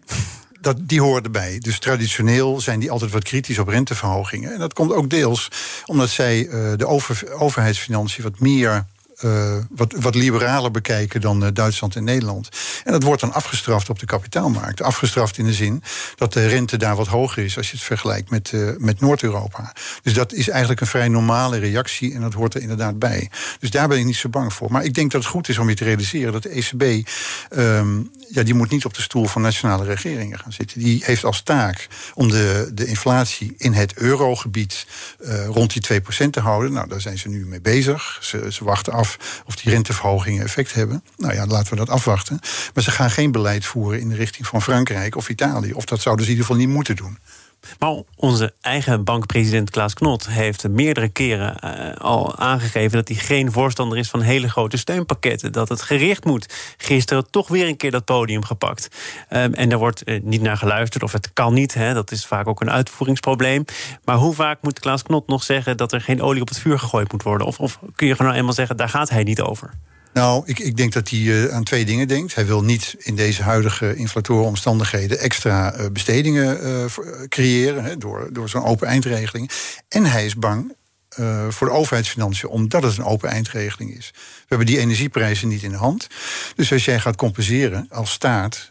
dat, 0.65 0.77
die 0.81 1.01
horen 1.01 1.23
erbij. 1.23 1.59
Dus 1.59 1.79
traditioneel 1.79 2.61
zijn 2.61 2.81
die 2.81 2.91
altijd 2.91 3.11
wat 3.11 3.25
kritisch 3.25 3.59
op 3.59 3.69
renteverhogingen. 3.69 4.53
En 4.53 4.59
dat 4.59 4.73
komt 4.73 4.93
ook 4.93 5.11
deels 5.11 5.49
omdat 5.87 6.11
zij 6.11 6.47
uh, 6.47 6.73
de 6.77 6.87
over, 6.87 7.33
overheidsfinanciën 7.33 8.23
wat 8.23 8.41
meer 8.41 8.87
uh, 9.23 9.57
wat, 9.71 9.95
wat 9.99 10.15
liberaler 10.15 10.71
bekijken 10.71 11.21
dan 11.21 11.45
uh, 11.45 11.49
Duitsland 11.53 11.97
en 11.97 12.05
Nederland. 12.05 12.49
En 12.85 12.93
dat 12.93 13.03
wordt 13.03 13.21
dan 13.21 13.33
afgestraft 13.33 13.91
op 13.91 13.99
de 13.99 14.07
kapitaalmarkt. 14.07 14.83
Afgestraft 14.83 15.39
in 15.39 15.45
de 15.45 15.53
zin 15.53 15.83
dat 16.17 16.33
de 16.33 16.47
rente 16.47 16.77
daar 16.77 16.97
wat 16.97 17.07
hoger 17.07 17.45
is 17.45 17.57
als 17.57 17.71
je 17.71 17.77
het 17.77 17.85
vergelijkt 17.85 18.31
met, 18.31 18.53
uh, 18.53 18.71
met 18.79 19.01
Noord-Europa. 19.01 19.73
Dus 20.03 20.15
dat 20.15 20.33
is 20.33 20.49
eigenlijk 20.49 20.81
een 20.81 20.87
vrij 20.87 21.09
normale 21.09 21.59
reactie 21.59 22.15
en 22.15 22.21
dat 22.21 22.33
hoort 22.33 22.55
er 22.55 22.61
inderdaad 22.61 22.99
bij. 22.99 23.31
Dus 23.61 23.71
daar 23.71 23.89
ben 23.89 23.99
ik 23.99 24.05
niet 24.05 24.17
zo 24.17 24.29
bang 24.29 24.53
voor. 24.53 24.71
Maar 24.71 24.85
ik 24.85 24.95
denk 24.95 25.11
dat 25.11 25.21
het 25.21 25.31
goed 25.31 25.49
is 25.49 25.59
om 25.59 25.69
je 25.69 25.75
te 25.75 25.85
realiseren 25.85 26.33
dat 26.33 26.43
de 26.43 26.49
ECB. 26.49 27.09
Um, 27.57 28.11
ja, 28.29 28.43
die 28.43 28.55
moet 28.55 28.71
niet 28.71 28.85
op 28.85 28.95
de 28.95 29.03
stoel 29.03 29.27
van 29.27 29.43
nationale 29.43 29.85
regeringen 29.85 30.39
gaan 30.39 30.53
zitten. 30.53 30.79
Die 30.79 31.03
heeft 31.05 31.25
als 31.25 31.43
taak 31.43 31.89
om 32.15 32.29
de, 32.29 32.71
de 32.75 32.87
inflatie 32.87 33.55
in 33.57 33.73
het 33.73 33.95
eurogebied 33.95 34.87
rond 35.47 35.73
die 35.73 36.01
2% 36.27 36.31
te 36.31 36.41
houden. 36.41 36.73
Nou, 36.73 36.89
daar 36.89 37.01
zijn 37.01 37.19
ze 37.19 37.29
nu 37.29 37.47
mee 37.47 37.61
bezig. 37.61 38.19
Ze, 38.21 38.47
ze 38.53 38.65
wachten 38.65 38.93
af 38.93 39.04
of 39.47 39.57
die 39.57 39.73
renteverhogingen 39.73 40.45
effect 40.45 40.75
hebben. 40.75 41.05
Nou 41.17 41.35
ja, 41.35 41.47
laten 41.47 41.71
we 41.71 41.77
dat 41.77 41.89
afwachten. 41.91 42.39
Maar 42.75 42.83
ze 42.83 42.91
gaan 42.91 43.11
geen 43.11 43.33
beleid 43.33 43.65
voeren 43.65 44.01
in 44.01 44.09
de 44.09 44.15
richting 44.15 44.47
van 44.47 44.63
Frankrijk 44.63 45.17
of 45.17 45.29
Italië. 45.29 45.73
Of 45.73 45.85
dat 45.85 46.01
zouden 46.01 46.25
ze 46.25 46.31
in 46.31 46.37
ieder 46.37 46.51
geval 46.53 46.67
niet 46.67 46.77
moeten 46.77 46.97
doen. 46.97 47.19
Maar 47.79 47.95
onze 48.17 48.55
eigen 48.61 49.05
bankpresident 49.05 49.71
Klaas 49.71 49.95
Knot 49.95 50.29
heeft 50.29 50.69
meerdere 50.69 51.09
keren 51.09 51.57
uh, 51.65 51.97
al 51.97 52.37
aangegeven 52.39 52.97
dat 52.97 53.09
hij 53.09 53.17
geen 53.17 53.53
voorstander 53.53 53.99
is 53.99 54.11
van 54.11 54.21
hele 54.21 54.49
grote 54.49 54.77
steunpakketten. 54.77 55.53
Dat 55.53 55.69
het 55.69 55.83
gericht 55.83 56.25
moet. 56.25 56.75
Gisteren 56.77 57.31
toch 57.31 57.49
weer 57.49 57.69
een 57.69 57.77
keer 57.77 57.91
dat 57.91 58.05
podium 58.05 58.45
gepakt. 58.45 58.89
Um, 59.31 59.55
en 59.55 59.69
daar 59.69 59.79
wordt 59.79 60.09
uh, 60.09 60.21
niet 60.23 60.43
naar 60.43 60.57
geluisterd, 60.57 61.03
of 61.03 61.13
het 61.13 61.33
kan 61.33 61.55
niet. 61.55 61.75
Hè, 61.75 61.95
dat 61.95 62.11
is 62.11 62.27
vaak 62.27 62.47
ook 62.47 62.61
een 62.61 62.71
uitvoeringsprobleem. 62.71 63.65
Maar 64.05 64.17
hoe 64.17 64.35
vaak 64.35 64.59
moet 64.63 64.81
Klaas 64.81 65.03
Knot 65.03 65.27
nog 65.27 65.43
zeggen 65.43 65.77
dat 65.77 65.93
er 65.93 66.01
geen 66.01 66.23
olie 66.23 66.43
op 66.43 66.49
het 66.49 66.59
vuur 66.59 66.79
gegooid 66.79 67.13
moet 67.13 67.23
worden? 67.23 67.47
Of, 67.47 67.61
of 67.61 67.79
kun 67.95 68.07
je 68.07 68.17
gewoon 68.17 68.33
eenmaal 68.33 68.53
zeggen, 68.53 68.77
daar 68.77 68.89
gaat 68.89 69.11
hij 69.11 69.23
niet 69.23 69.41
over? 69.41 69.71
Nou, 70.15 70.43
ik, 70.47 70.59
ik 70.59 70.77
denk 70.77 70.93
dat 70.93 71.09
hij 71.09 71.19
uh, 71.19 71.55
aan 71.55 71.65
twee 71.65 71.85
dingen 71.85 72.09
denkt. 72.09 72.35
Hij 72.35 72.47
wil 72.47 72.63
niet 72.63 72.95
in 72.99 73.17
deze 73.17 73.43
huidige 73.43 73.97
inflatoren 73.97 74.47
omstandigheden 74.47 75.19
extra 75.19 75.79
uh, 75.79 75.87
bestedingen 75.93 76.67
uh, 76.67 76.85
creëren 77.29 77.85
hè, 77.85 77.97
door, 77.97 78.29
door 78.33 78.49
zo'n 78.49 78.65
open 78.65 78.89
eindregeling. 78.89 79.51
En 79.89 80.05
hij 80.05 80.25
is 80.25 80.37
bang 80.37 80.77
voor 81.49 81.67
de 81.67 81.73
overheidsfinanciën, 81.73 82.49
omdat 82.49 82.83
het 82.83 82.97
een 82.97 83.05
open 83.05 83.31
eindregeling 83.31 83.97
is. 83.97 84.11
We 84.15 84.45
hebben 84.47 84.67
die 84.67 84.79
energieprijzen 84.79 85.49
niet 85.49 85.63
in 85.63 85.71
de 85.71 85.77
hand. 85.77 86.07
Dus 86.55 86.73
als 86.73 86.85
jij 86.85 87.01
gaat 87.01 87.17
compenseren 87.17 87.87
als 87.91 88.11
staat 88.11 88.71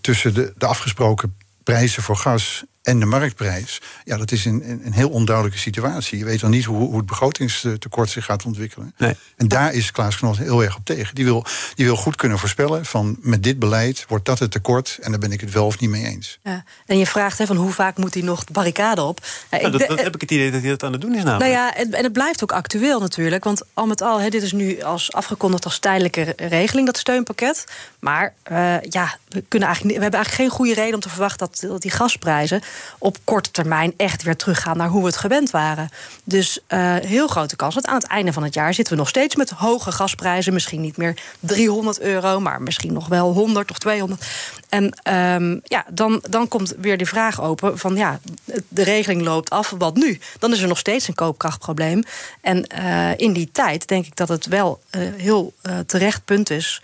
tussen 0.00 0.34
de, 0.34 0.52
de 0.56 0.66
afgesproken 0.66 1.36
prijzen 1.62 2.02
voor 2.02 2.16
gas 2.16 2.64
en 2.84 3.00
de 3.00 3.06
marktprijs. 3.06 3.80
Ja, 4.04 4.16
dat 4.16 4.32
is 4.32 4.44
een, 4.44 4.80
een 4.84 4.92
heel 4.92 5.08
onduidelijke 5.10 5.58
situatie. 5.58 6.18
Je 6.18 6.24
weet 6.24 6.40
dan 6.40 6.50
niet 6.50 6.64
hoe, 6.64 6.76
hoe 6.88 6.96
het 6.96 7.06
begrotingstekort 7.06 8.10
zich 8.10 8.24
gaat 8.24 8.44
ontwikkelen. 8.44 8.94
Nee. 8.98 9.16
En 9.36 9.48
daar 9.48 9.72
is 9.72 9.90
Klaas 9.90 10.16
Knot 10.16 10.36
heel 10.38 10.62
erg 10.64 10.76
op 10.76 10.84
tegen. 10.84 11.14
Die 11.14 11.24
wil, 11.24 11.44
die 11.74 11.84
wil 11.84 11.96
goed 11.96 12.16
kunnen 12.16 12.38
voorspellen 12.38 12.84
van 12.86 13.16
met 13.20 13.42
dit 13.42 13.58
beleid 13.58 14.04
wordt 14.08 14.24
dat 14.24 14.38
het 14.38 14.50
tekort 14.50 14.98
en 15.00 15.10
daar 15.10 15.20
ben 15.20 15.32
ik 15.32 15.40
het 15.40 15.52
wel 15.52 15.66
of 15.66 15.78
niet 15.80 15.90
mee 15.90 16.04
eens. 16.04 16.38
Ja. 16.42 16.64
En 16.86 16.98
je 16.98 17.06
vraagt 17.06 17.38
hè, 17.38 17.46
van 17.46 17.56
hoe 17.56 17.72
vaak 17.72 17.96
moet 17.96 18.14
hij 18.14 18.22
nog 18.22 18.44
de 18.44 18.52
barricade 18.52 19.02
op? 19.02 19.26
Ja, 19.50 19.58
ik 19.58 19.62
dat, 19.72 19.80
de- 19.80 19.86
dat 19.88 20.00
heb 20.02 20.14
ik 20.14 20.20
het 20.20 20.30
idee 20.30 20.50
dat 20.50 20.60
hij 20.60 20.70
dat 20.70 20.82
aan 20.82 20.92
het 20.92 21.00
doen 21.00 21.14
is 21.14 21.22
Nou 21.22 21.38
namelijk. 21.38 21.52
ja, 21.54 21.74
en, 21.76 21.92
en 21.92 22.02
het 22.04 22.12
blijft 22.12 22.42
ook 22.42 22.52
actueel 22.52 23.00
natuurlijk. 23.00 23.44
Want 23.44 23.62
al 23.74 23.86
met 23.86 24.02
al, 24.02 24.20
hè, 24.20 24.28
dit 24.28 24.42
is 24.42 24.52
nu 24.52 24.82
als 24.82 25.12
afgekondigd 25.12 25.64
als 25.64 25.78
tijdelijke 25.78 26.22
re- 26.22 26.46
regeling, 26.48 26.86
dat 26.86 26.98
steunpakket. 26.98 27.64
Maar 28.00 28.34
eh, 28.42 28.80
ja, 28.80 29.16
we, 29.28 29.44
kunnen 29.48 29.68
eigenlijk, 29.68 29.96
we 29.96 30.02
hebben 30.02 30.20
eigenlijk 30.20 30.34
geen 30.34 30.48
goede 30.58 30.74
reden 30.74 30.94
om 30.94 31.00
te 31.00 31.08
verwachten 31.08 31.38
dat, 31.50 31.64
dat 31.70 31.82
die 31.82 31.90
gasprijzen 31.90 32.62
op 32.98 33.16
korte 33.24 33.50
termijn 33.50 33.94
echt 33.96 34.22
weer 34.22 34.36
teruggaan 34.36 34.76
naar 34.76 34.88
hoe 34.88 35.00
we 35.00 35.06
het 35.06 35.16
gewend 35.16 35.50
waren. 35.50 35.88
Dus 36.24 36.58
eh, 36.66 36.94
heel 36.94 37.26
grote 37.26 37.56
kans 37.56 37.74
dat 37.74 37.86
aan 37.86 37.94
het 37.94 38.06
einde 38.06 38.32
van 38.32 38.42
het 38.42 38.54
jaar 38.54 38.74
zitten 38.74 38.94
we 38.94 38.98
nog 38.98 39.08
steeds 39.08 39.36
met 39.36 39.50
hoge 39.50 39.92
gasprijzen. 39.92 40.52
Misschien 40.52 40.80
niet 40.80 40.96
meer 40.96 41.14
300 41.40 42.00
euro, 42.00 42.40
maar 42.40 42.62
misschien 42.62 42.92
nog 42.92 43.08
wel 43.08 43.32
100 43.32 43.70
of 43.70 43.78
200. 43.78 44.26
En 44.68 44.90
ehm, 45.02 45.58
ja, 45.64 45.84
dan, 45.90 46.24
dan 46.30 46.48
komt 46.48 46.74
weer 46.78 46.96
die 46.96 47.08
vraag 47.08 47.42
open 47.42 47.78
van 47.78 47.96
ja, 47.96 48.20
de 48.68 48.82
regeling 48.82 49.22
loopt 49.22 49.50
af, 49.50 49.74
wat 49.78 49.96
nu? 49.96 50.18
Dan 50.38 50.52
is 50.52 50.60
er 50.60 50.68
nog 50.68 50.78
steeds 50.78 51.08
een 51.08 51.14
koopkrachtprobleem. 51.14 52.02
En 52.40 52.66
eh, 52.66 53.10
in 53.16 53.32
die 53.32 53.48
tijd 53.52 53.88
denk 53.88 54.06
ik 54.06 54.16
dat 54.16 54.28
het 54.28 54.46
wel 54.46 54.80
eh, 54.90 55.00
heel 55.16 55.54
terecht 55.86 56.24
punt 56.24 56.50
is. 56.50 56.82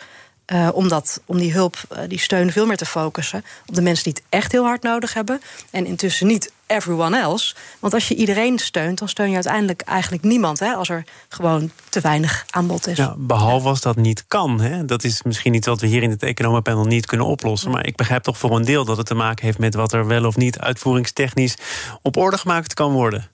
Eh, 0.51 0.69
om, 0.73 0.89
dat, 0.89 1.21
om 1.27 1.39
die 1.39 1.53
hulp, 1.53 1.77
eh, 1.89 1.99
die 2.09 2.19
steun 2.19 2.53
veel 2.53 2.67
meer 2.67 2.77
te 2.77 2.87
focussen 2.87 3.45
op 3.67 3.75
de 3.75 3.83
mensen 3.83 4.05
die 4.05 4.13
het 4.13 4.23
echt 4.29 4.53
heel 4.53 4.65
hard 4.65 4.83
nodig 4.83 5.15
hebben. 5.15 5.41
En 5.71 5.87
intussen 5.87 6.27
niet 6.27 6.53
everyone 6.67 7.19
else. 7.19 7.55
Want 7.79 7.95
als 7.95 8.09
je 8.09 8.15
iedereen 8.15 8.59
steunt, 8.59 8.99
dan 8.99 9.09
steun 9.09 9.29
je 9.29 9.35
uiteindelijk 9.35 9.81
eigenlijk 9.81 10.23
niemand. 10.23 10.59
Hè, 10.59 10.73
als 10.73 10.89
er 10.89 11.05
gewoon 11.29 11.71
te 11.89 12.01
weinig 12.01 12.45
aanbod 12.51 12.87
is. 12.87 12.97
Ja, 12.97 13.15
behalve 13.19 13.69
als 13.69 13.81
dat 13.81 13.97
niet 13.97 14.25
kan. 14.29 14.61
Hè. 14.61 14.85
Dat 14.85 15.05
is 15.05 15.23
misschien 15.23 15.55
iets 15.55 15.67
wat 15.67 15.81
we 15.81 15.87
hier 15.87 16.03
in 16.03 16.11
het 16.11 16.23
economenpanel 16.23 16.85
niet 16.85 17.07
kunnen 17.07 17.27
oplossen. 17.27 17.71
Maar 17.71 17.87
ik 17.87 17.97
begrijp 17.97 18.23
toch 18.23 18.39
voor 18.39 18.57
een 18.57 18.65
deel 18.65 18.85
dat 18.85 18.97
het 18.97 19.07
te 19.07 19.15
maken 19.15 19.45
heeft 19.45 19.59
met 19.59 19.75
wat 19.75 19.93
er 19.93 20.07
wel 20.07 20.25
of 20.25 20.37
niet 20.37 20.59
uitvoeringstechnisch 20.59 21.57
op 22.03 22.17
orde 22.17 22.39
gemaakt 22.39 22.75
kan 22.75 22.93
worden. 22.93 23.31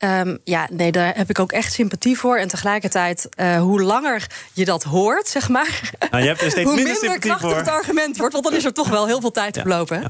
Ehm, 0.00 0.36
ja, 0.44 0.68
nee, 0.70 0.92
daar 0.92 1.16
heb 1.16 1.30
ik 1.30 1.38
ook 1.38 1.52
echt 1.52 1.72
sympathie 1.72 2.18
voor. 2.18 2.36
En 2.36 2.48
tegelijkertijd, 2.48 3.28
eh, 3.34 3.60
hoe 3.60 3.82
langer 3.82 4.26
je 4.52 4.64
dat 4.64 4.82
hoort, 4.82 5.28
zeg 5.28 5.48
maar. 5.48 5.90
Nou, 6.10 6.22
je 6.22 6.28
hebt 6.28 6.42
er 6.42 6.50
steeds 6.50 6.68
hoe 6.70 6.74
minder 6.74 6.98
minder 7.00 7.18
krachtig 7.18 7.48
voor. 7.48 7.58
het 7.58 7.68
argument 7.68 8.16
wordt. 8.16 8.32
Want 8.32 8.44
dan 8.44 8.54
is 8.54 8.64
er 8.64 8.72
toch 8.72 8.88
wel 8.88 9.06
heel 9.06 9.20
veel 9.20 9.30
tijd 9.30 9.58
verlopen. 9.58 10.00
hè? 10.00 10.06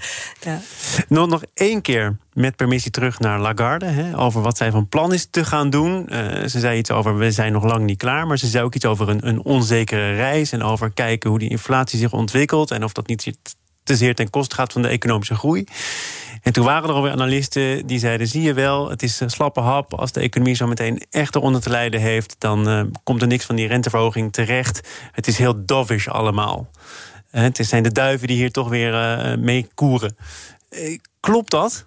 Ja. 0.50 0.60
Nog, 1.08 1.28
nog 1.28 1.42
één 1.54 1.82
keer 1.82 2.16
met 2.32 2.56
permissie 2.56 2.90
terug 2.90 3.18
naar 3.18 3.40
Lagarde. 3.40 3.86
Hè, 3.86 4.18
over 4.18 4.42
wat 4.42 4.56
zij 4.56 4.70
van 4.70 4.88
plan 4.88 5.12
is 5.12 5.26
te 5.30 5.44
gaan 5.44 5.70
doen. 5.70 6.08
Eh, 6.08 6.46
ze 6.46 6.58
zei 6.60 6.78
iets 6.78 6.90
over 6.90 7.16
we 7.16 7.30
zijn 7.30 7.52
nog 7.52 7.64
lang 7.64 7.84
niet 7.84 7.98
klaar. 7.98 8.26
Maar 8.26 8.38
ze 8.38 8.46
zei 8.46 8.64
ook 8.64 8.74
iets 8.74 8.86
over 8.86 9.08
een, 9.08 9.26
een 9.26 9.42
onzekere 9.42 10.14
reis. 10.14 10.52
En 10.52 10.62
over 10.62 10.92
kijken 10.92 11.30
hoe 11.30 11.38
die 11.38 11.50
inflatie 11.50 11.98
zich 11.98 12.12
ontwikkelt. 12.12 12.70
En 12.70 12.84
of 12.84 12.92
dat 12.92 13.06
niet 13.06 13.32
te 13.84 13.96
zeer 13.96 14.14
ten 14.14 14.30
koste 14.30 14.54
gaat 14.54 14.72
van 14.72 14.82
de 14.82 14.88
economische 14.88 15.34
groei. 15.34 15.64
En 16.40 16.52
toen 16.52 16.64
waren 16.64 16.88
er 16.88 16.94
alweer 16.94 17.12
analisten 17.12 17.86
die 17.86 17.98
zeiden: 17.98 18.26
zie 18.26 18.42
je 18.42 18.54
wel, 18.54 18.90
het 18.90 19.02
is 19.02 19.20
een 19.20 19.30
slappe 19.30 19.60
hap. 19.60 19.94
Als 19.94 20.12
de 20.12 20.20
economie 20.20 20.54
zo 20.54 20.66
meteen 20.66 21.02
echt 21.10 21.34
eronder 21.34 21.60
te 21.60 21.70
lijden 21.70 22.00
heeft, 22.00 22.36
dan 22.38 22.68
eh, 22.68 22.82
komt 23.02 23.22
er 23.22 23.28
niks 23.28 23.44
van 23.44 23.56
die 23.56 23.66
renteverhoging 23.66 24.32
terecht. 24.32 24.88
Het 25.12 25.26
is 25.26 25.38
heel 25.38 25.64
dovish 25.64 26.08
allemaal. 26.08 26.70
Eh, 27.30 27.42
het 27.42 27.58
zijn 27.62 27.82
de 27.82 27.92
duiven 27.92 28.28
die 28.28 28.36
hier 28.36 28.50
toch 28.50 28.68
weer 28.68 28.94
eh, 28.94 29.38
mee 29.38 29.68
koeren. 29.74 30.16
Klopt 31.20 31.50
dat? 31.50 31.86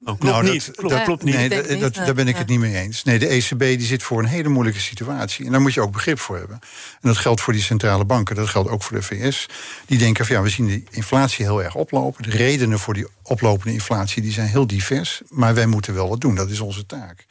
Oh, 0.00 0.06
klopt 0.06 0.22
Nou, 0.22 0.44
dat- 0.44 0.52
niet. 0.52 0.70
Klopt, 0.74 0.94
dat- 0.94 1.04
klopt 1.04 1.22
niet. 1.22 1.34
Nee, 1.34 1.48
denk 1.48 1.60
dat, 1.62 1.70
niet, 1.70 1.80
dat- 1.80 1.94
nee. 1.96 2.04
daar 2.04 2.14
ben 2.14 2.28
ik 2.28 2.32
Ja. 2.34 2.38
het 2.40 2.48
niet 2.48 2.58
mee 2.58 2.76
eens. 2.76 3.04
Nee, 3.04 3.18
de 3.18 3.26
ECB 3.34 3.58
die 3.58 3.80
zit 3.86 4.02
voor 4.02 4.18
een 4.18 4.24
hele 4.24 4.48
moeilijke 4.48 4.80
situatie. 4.80 5.44
En 5.46 5.52
daar 5.52 5.60
moet 5.60 5.74
je 5.74 5.80
ook 5.80 5.92
begrip 5.92 6.18
voor 6.20 6.36
hebben. 6.38 6.58
En 6.92 7.08
dat 7.08 7.16
geldt 7.16 7.40
voor 7.40 7.52
die 7.52 7.62
centrale 7.62 8.04
banken, 8.04 8.36
dat 8.36 8.48
geldt 8.48 8.68
ook 8.70 8.82
voor 8.82 8.96
de 8.96 9.02
VS. 9.02 9.46
Die 9.86 9.98
denken 9.98 10.26
van 10.26 10.36
ja, 10.36 10.42
we 10.42 10.48
zien 10.48 10.66
de 10.66 10.82
inflatie 10.90 11.44
heel 11.44 11.62
erg 11.62 11.74
oplopen. 11.74 12.22
De 12.22 12.30
redenen 12.30 12.78
voor 12.78 12.94
die 12.94 13.06
oplopende 13.22 13.72
inflatie 13.72 14.22
die 14.22 14.32
zijn 14.32 14.48
heel 14.48 14.66
divers. 14.66 15.20
Maar 15.28 15.54
wij 15.54 15.66
moeten 15.66 15.94
wel 15.94 16.08
wat 16.08 16.20
doen, 16.20 16.34
dat 16.34 16.50
is 16.50 16.60
onze 16.60 16.86
taak. 16.86 17.26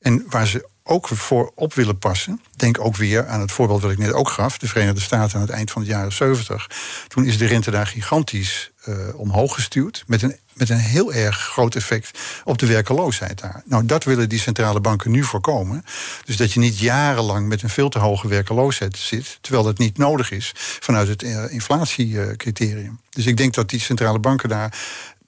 En 0.00 0.24
waar 0.28 0.46
ze 0.46 0.68
ook 0.90 1.08
voor 1.08 1.52
op 1.54 1.74
willen 1.74 1.98
passen, 1.98 2.40
denk 2.56 2.80
ook 2.80 2.96
weer 2.96 3.26
aan 3.26 3.40
het 3.40 3.52
voorbeeld 3.52 3.82
wat 3.82 3.90
ik 3.90 3.98
net 3.98 4.12
ook 4.12 4.28
gaf, 4.28 4.58
de 4.58 4.68
Verenigde 4.68 5.00
Staten 5.00 5.34
aan 5.34 5.46
het 5.46 5.50
eind 5.50 5.70
van 5.70 5.82
de 5.82 5.88
jaren 5.88 6.12
70. 6.12 6.70
Toen 7.08 7.24
is 7.24 7.38
de 7.38 7.46
rente 7.46 7.70
daar 7.70 7.86
gigantisch 7.86 8.70
eh, 8.80 8.94
omhoog 9.14 9.54
gestuurd, 9.54 10.04
met 10.06 10.22
een, 10.22 10.36
met 10.52 10.70
een 10.70 10.78
heel 10.78 11.12
erg 11.12 11.38
groot 11.38 11.74
effect 11.74 12.18
op 12.44 12.58
de 12.58 12.66
werkeloosheid 12.66 13.40
daar. 13.40 13.62
Nou, 13.64 13.86
dat 13.86 14.04
willen 14.04 14.28
die 14.28 14.38
centrale 14.38 14.80
banken 14.80 15.10
nu 15.10 15.24
voorkomen. 15.24 15.84
Dus 16.24 16.36
dat 16.36 16.52
je 16.52 16.60
niet 16.60 16.78
jarenlang 16.78 17.48
met 17.48 17.62
een 17.62 17.70
veel 17.70 17.88
te 17.88 17.98
hoge 17.98 18.28
werkeloosheid 18.28 18.96
zit, 18.96 19.38
terwijl 19.40 19.64
dat 19.64 19.78
niet 19.78 19.98
nodig 19.98 20.30
is 20.30 20.52
vanuit 20.56 21.08
het 21.08 21.22
eh, 21.22 21.52
inflatiecriterium. 21.52 23.00
Dus 23.10 23.26
ik 23.26 23.36
denk 23.36 23.54
dat 23.54 23.70
die 23.70 23.80
centrale 23.80 24.18
banken 24.18 24.48
daar 24.48 24.78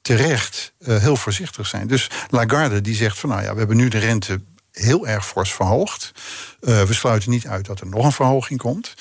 terecht 0.02 0.72
eh, 0.78 0.96
heel 0.98 1.16
voorzichtig 1.16 1.66
zijn. 1.66 1.86
Dus 1.86 2.10
Lagarde 2.28 2.80
die 2.80 2.94
zegt 2.94 3.18
van 3.18 3.28
nou 3.28 3.42
ja, 3.42 3.52
we 3.52 3.58
hebben 3.58 3.76
nu 3.76 3.88
de 3.88 3.98
rente 3.98 4.40
heel 4.72 5.06
erg 5.06 5.26
fors 5.26 5.52
verhoogd. 5.54 6.12
Eh, 6.60 6.82
we 6.82 6.94
sluiten 6.94 7.30
niet 7.30 7.46
uit 7.46 7.66
dat 7.66 7.80
er 7.80 7.86
nog 7.86 8.04
een 8.04 8.12
verhoging 8.12 8.60
komt. 8.60 8.94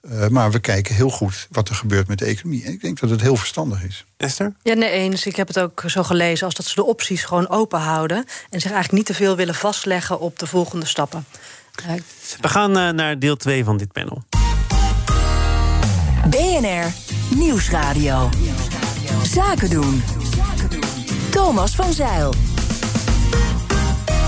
Eh, 0.00 0.28
maar 0.28 0.50
we 0.50 0.58
kijken 0.58 0.94
heel 0.94 1.10
goed 1.10 1.46
wat 1.50 1.68
er 1.68 1.74
gebeurt 1.74 2.08
met 2.08 2.18
de 2.18 2.24
economie. 2.24 2.64
En 2.64 2.72
ik 2.72 2.80
denk 2.80 3.00
dat 3.00 3.10
het 3.10 3.20
heel 3.20 3.36
verstandig 3.36 3.82
is. 3.82 4.04
Esther? 4.16 4.54
Ja, 4.62 4.74
nee 4.74 4.90
eens. 4.90 5.26
Ik 5.26 5.36
heb 5.36 5.48
het 5.48 5.58
ook 5.58 5.82
zo 5.86 6.02
gelezen 6.02 6.46
als 6.46 6.54
dat 6.54 6.66
ze 6.66 6.74
de 6.74 6.84
opties 6.84 7.24
gewoon 7.24 7.48
open 7.48 7.80
houden. 7.80 8.16
En 8.50 8.60
zich 8.60 8.70
eigenlijk 8.72 8.92
niet 8.92 9.06
te 9.06 9.14
veel 9.14 9.36
willen 9.36 9.54
vastleggen 9.54 10.20
op 10.20 10.38
de 10.38 10.46
volgende 10.46 10.86
stappen. 10.86 11.24
Eh, 11.86 11.92
We 12.40 12.48
gaan 12.48 12.78
eh, 12.78 12.88
naar 12.88 13.18
deel 13.18 13.36
2 13.36 13.64
van 13.64 13.76
dit 13.76 13.92
panel. 13.92 14.22
BNR 16.30 16.92
Nieuwsradio. 17.34 18.30
Zaken 19.22 19.70
doen. 19.70 20.02
Thomas 21.30 21.74
van 21.74 21.92
Zeil. 21.92 22.34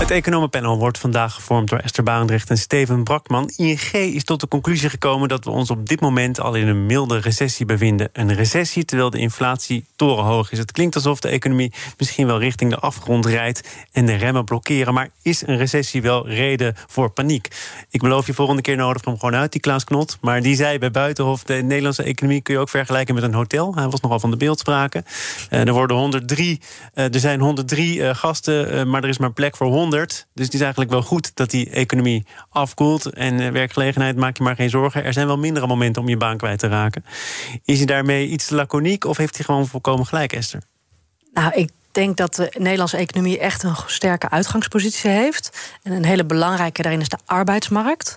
Het 0.01 0.11
economenpanel 0.11 0.77
wordt 0.77 0.97
vandaag 0.97 1.33
gevormd 1.33 1.69
door 1.69 1.79
Esther 1.79 2.03
Barendrecht 2.03 2.49
en 2.49 2.57
Steven 2.57 3.03
Brakman. 3.03 3.51
ING 3.55 3.91
is 3.91 4.23
tot 4.23 4.39
de 4.39 4.47
conclusie 4.47 4.89
gekomen 4.89 5.27
dat 5.27 5.45
we 5.45 5.49
ons 5.49 5.69
op 5.69 5.87
dit 5.87 6.01
moment 6.01 6.39
al 6.39 6.53
in 6.53 6.67
een 6.67 6.85
milde 6.85 7.19
recessie 7.19 7.65
bevinden. 7.65 8.09
Een 8.13 8.33
recessie 8.33 8.85
terwijl 8.85 9.09
de 9.09 9.19
inflatie 9.19 9.85
torenhoog 9.95 10.51
is. 10.51 10.57
Het 10.57 10.71
klinkt 10.71 10.95
alsof 10.95 11.19
de 11.19 11.27
economie 11.27 11.73
misschien 11.97 12.27
wel 12.27 12.39
richting 12.39 12.71
de 12.71 12.77
afgrond 12.77 13.25
rijdt 13.25 13.87
en 13.91 14.05
de 14.05 14.15
remmen 14.15 14.45
blokkeren. 14.45 14.93
Maar 14.93 15.09
is 15.21 15.47
een 15.47 15.57
recessie 15.57 16.01
wel 16.01 16.27
reden 16.27 16.75
voor 16.87 17.09
paniek? 17.09 17.47
Ik 17.89 18.01
beloof 18.01 18.27
je 18.27 18.33
volgende 18.33 18.61
keer 18.61 18.75
nodig 18.75 19.05
hem 19.05 19.19
gewoon 19.19 19.35
uit, 19.35 19.51
die 19.51 19.61
Klaas 19.61 19.83
Knot. 19.83 20.17
Maar 20.21 20.41
die 20.41 20.55
zei 20.55 20.79
bij 20.79 20.91
Buitenhof, 20.91 21.43
de 21.43 21.53
Nederlandse 21.53 22.03
economie 22.03 22.41
kun 22.41 22.53
je 22.53 22.59
ook 22.59 22.69
vergelijken 22.69 23.15
met 23.15 23.23
een 23.23 23.33
hotel. 23.33 23.75
Hij 23.75 23.89
was 23.89 23.99
nogal 23.99 24.19
van 24.19 24.31
de 24.31 24.37
beeldspraken. 24.37 25.05
Eh, 25.49 25.67
er, 25.67 25.73
worden 25.73 25.97
103, 25.97 26.61
eh, 26.93 27.13
er 27.13 27.19
zijn 27.19 27.39
103 27.39 28.03
eh, 28.03 28.15
gasten, 28.15 28.89
maar 28.89 29.03
er 29.03 29.09
is 29.09 29.17
maar 29.17 29.31
plek 29.31 29.57
voor 29.57 29.67
100. 29.67 29.89
Dus 30.33 30.45
het 30.45 30.53
is 30.53 30.61
eigenlijk 30.61 30.91
wel 30.91 31.01
goed 31.01 31.35
dat 31.35 31.49
die 31.49 31.69
economie 31.69 32.25
afkoelt. 32.49 33.05
En 33.05 33.39
eh, 33.39 33.51
werkgelegenheid, 33.51 34.15
maak 34.15 34.37
je 34.37 34.43
maar 34.43 34.55
geen 34.55 34.69
zorgen. 34.69 35.03
Er 35.03 35.13
zijn 35.13 35.27
wel 35.27 35.37
mindere 35.37 35.67
momenten 35.67 36.01
om 36.01 36.09
je 36.09 36.17
baan 36.17 36.37
kwijt 36.37 36.59
te 36.59 36.67
raken. 36.67 37.05
Is 37.65 37.77
hij 37.77 37.85
daarmee 37.85 38.27
iets 38.27 38.49
laconiek 38.49 39.05
of 39.05 39.17
heeft 39.17 39.35
hij 39.35 39.45
gewoon 39.45 39.67
volkomen 39.67 40.05
gelijk, 40.05 40.33
Esther? 40.33 40.61
Nou, 41.33 41.51
ik 41.53 41.69
denk 41.91 42.17
dat 42.17 42.35
de 42.35 42.53
Nederlandse 42.57 42.97
economie 42.97 43.39
echt 43.39 43.63
een 43.63 43.75
sterke 43.85 44.29
uitgangspositie 44.29 45.09
heeft. 45.09 45.73
En 45.83 45.91
een 45.91 46.05
hele 46.05 46.25
belangrijke 46.25 46.81
daarin 46.81 47.01
is 47.01 47.09
de 47.09 47.19
arbeidsmarkt. 47.25 48.15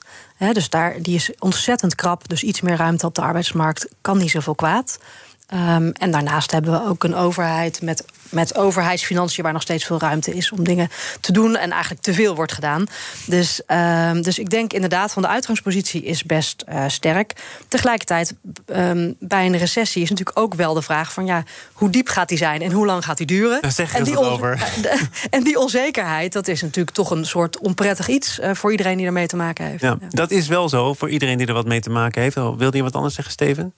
Dus 0.53 0.71
daar, 0.71 1.03
die 1.03 1.15
is 1.15 1.31
ontzettend 1.39 1.95
krap. 1.95 2.29
Dus 2.29 2.43
iets 2.43 2.61
meer 2.61 2.77
ruimte 2.77 3.07
op 3.07 3.15
de 3.15 3.23
arbeidsmarkt 3.23 3.89
kan 4.01 4.19
niet 4.19 4.31
zoveel 4.31 4.55
kwaad. 4.55 4.99
Ehm, 5.47 5.91
en 5.93 6.11
daarnaast 6.11 6.51
hebben 6.51 6.73
we 6.73 6.89
ook 6.89 7.05
een 7.05 7.15
overheid 7.15 7.83
met, 7.83 8.05
met 8.29 8.57
overheidsfinanciën... 8.57 9.45
waar 9.45 9.53
nog 9.53 9.63
steeds 9.63 9.85
veel 9.85 9.99
ruimte 10.01 10.35
is 10.35 10.53
om 10.53 10.65
dingen 10.65 10.89
te 11.21 11.33
doen... 11.33 11.57
en 11.57 11.71
eigenlijk 11.71 12.03
te 12.03 12.15
veel 12.15 12.35
wordt 12.35 12.53
gedaan. 12.53 12.87
Dus, 13.27 13.65
ehm, 13.67 14.23
dus 14.23 14.39
ik 14.39 14.51
denk 14.51 14.73
inderdaad 14.73 15.13
van 15.13 15.23
de 15.23 15.29
uitgangspositie 15.29 16.03
is 16.05 16.25
best 16.25 16.63
eh, 16.67 16.85
sterk. 16.89 17.33
Tegelijkertijd, 17.69 18.35
ehm, 18.67 19.13
bij 19.19 19.47
een 19.47 19.57
recessie 19.59 20.03
is 20.03 20.11
natuurlijk 20.11 20.39
ook 20.39 20.55
wel 20.55 20.75
de 20.75 20.83
vraag... 20.83 21.13
van 21.13 21.27
ja, 21.27 21.43
hoe 21.73 21.91
diep 21.91 22.09
gaat 22.09 22.29
die 22.29 22.39
zijn 22.39 22.63
en 22.63 22.73
hoe 22.73 22.87
lang 22.87 23.05
gaat 23.05 23.17
die 23.17 23.27
duren? 23.27 23.63
Daar 23.63 23.73
zeggen 23.73 23.99
en 23.99 24.05
ze 24.05 24.11
die 24.11 24.21
over. 24.21 24.69
en 25.31 25.43
die 25.45 25.59
onzekerheid, 25.59 26.33
dat 26.33 26.49
is 26.49 26.63
natuurlijk 26.63 26.97
toch 26.97 27.11
een 27.11 27.25
soort 27.27 27.59
onprettig 27.59 28.09
iets... 28.09 28.39
eh, 28.39 28.55
voor 28.55 28.71
iedereen 28.71 28.97
die 28.97 29.07
ermee 29.07 29.27
te 29.27 29.37
maken 29.37 29.65
heeft. 29.67 29.83
Ja, 29.83 29.97
Ja. 30.01 30.07
dat 30.11 30.31
is 30.31 30.49
wel 30.49 30.69
zo 30.69 30.95
voor 30.95 31.11
iedereen 31.11 31.39
die 31.39 31.47
er 31.47 31.55
wat 31.55 31.67
mee 31.67 31.81
te 31.81 31.91
maken 31.91 32.23
heeft. 32.23 32.35
Wilde 32.35 32.77
je 32.77 32.83
wat 32.83 32.95
anders 32.95 33.15
zeggen, 33.15 33.33
Steven? 33.33 33.73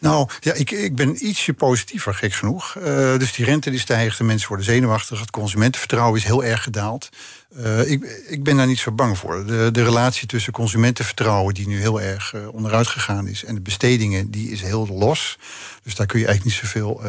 Nou, 0.00 0.28
ja, 0.40 0.52
ik, 0.52 0.70
ik 0.70 0.96
ben 0.96 1.26
ietsje 1.26 1.52
positiever, 1.52 2.14
gek 2.14 2.32
genoeg. 2.32 2.74
Uh, 2.78 2.84
dus 3.18 3.32
die 3.32 3.44
rente 3.44 3.70
die 3.70 3.78
stijgt, 3.78 4.18
de 4.18 4.24
mensen 4.24 4.48
worden 4.48 4.66
zenuwachtig... 4.66 5.20
het 5.20 5.30
consumentenvertrouwen 5.30 6.18
is 6.18 6.24
heel 6.24 6.44
erg 6.44 6.62
gedaald. 6.62 7.08
Uh, 7.56 7.90
ik, 7.90 8.24
ik 8.28 8.42
ben 8.42 8.56
daar 8.56 8.66
niet 8.66 8.78
zo 8.78 8.92
bang 8.92 9.18
voor. 9.18 9.46
De, 9.46 9.68
de 9.72 9.84
relatie 9.84 10.26
tussen 10.26 10.52
consumentenvertrouwen... 10.52 11.54
die 11.54 11.68
nu 11.68 11.80
heel 11.80 12.00
erg 12.00 12.32
uh, 12.32 12.54
onderuit 12.54 12.86
gegaan 12.86 13.26
is... 13.26 13.44
en 13.44 13.54
de 13.54 13.60
bestedingen, 13.60 14.30
die 14.30 14.50
is 14.50 14.62
heel 14.62 14.88
los. 14.90 15.38
Dus 15.82 15.94
daar 15.94 16.06
kun 16.06 16.18
je 16.20 16.26
eigenlijk 16.26 16.56
niet 16.56 16.68
zoveel 16.70 17.02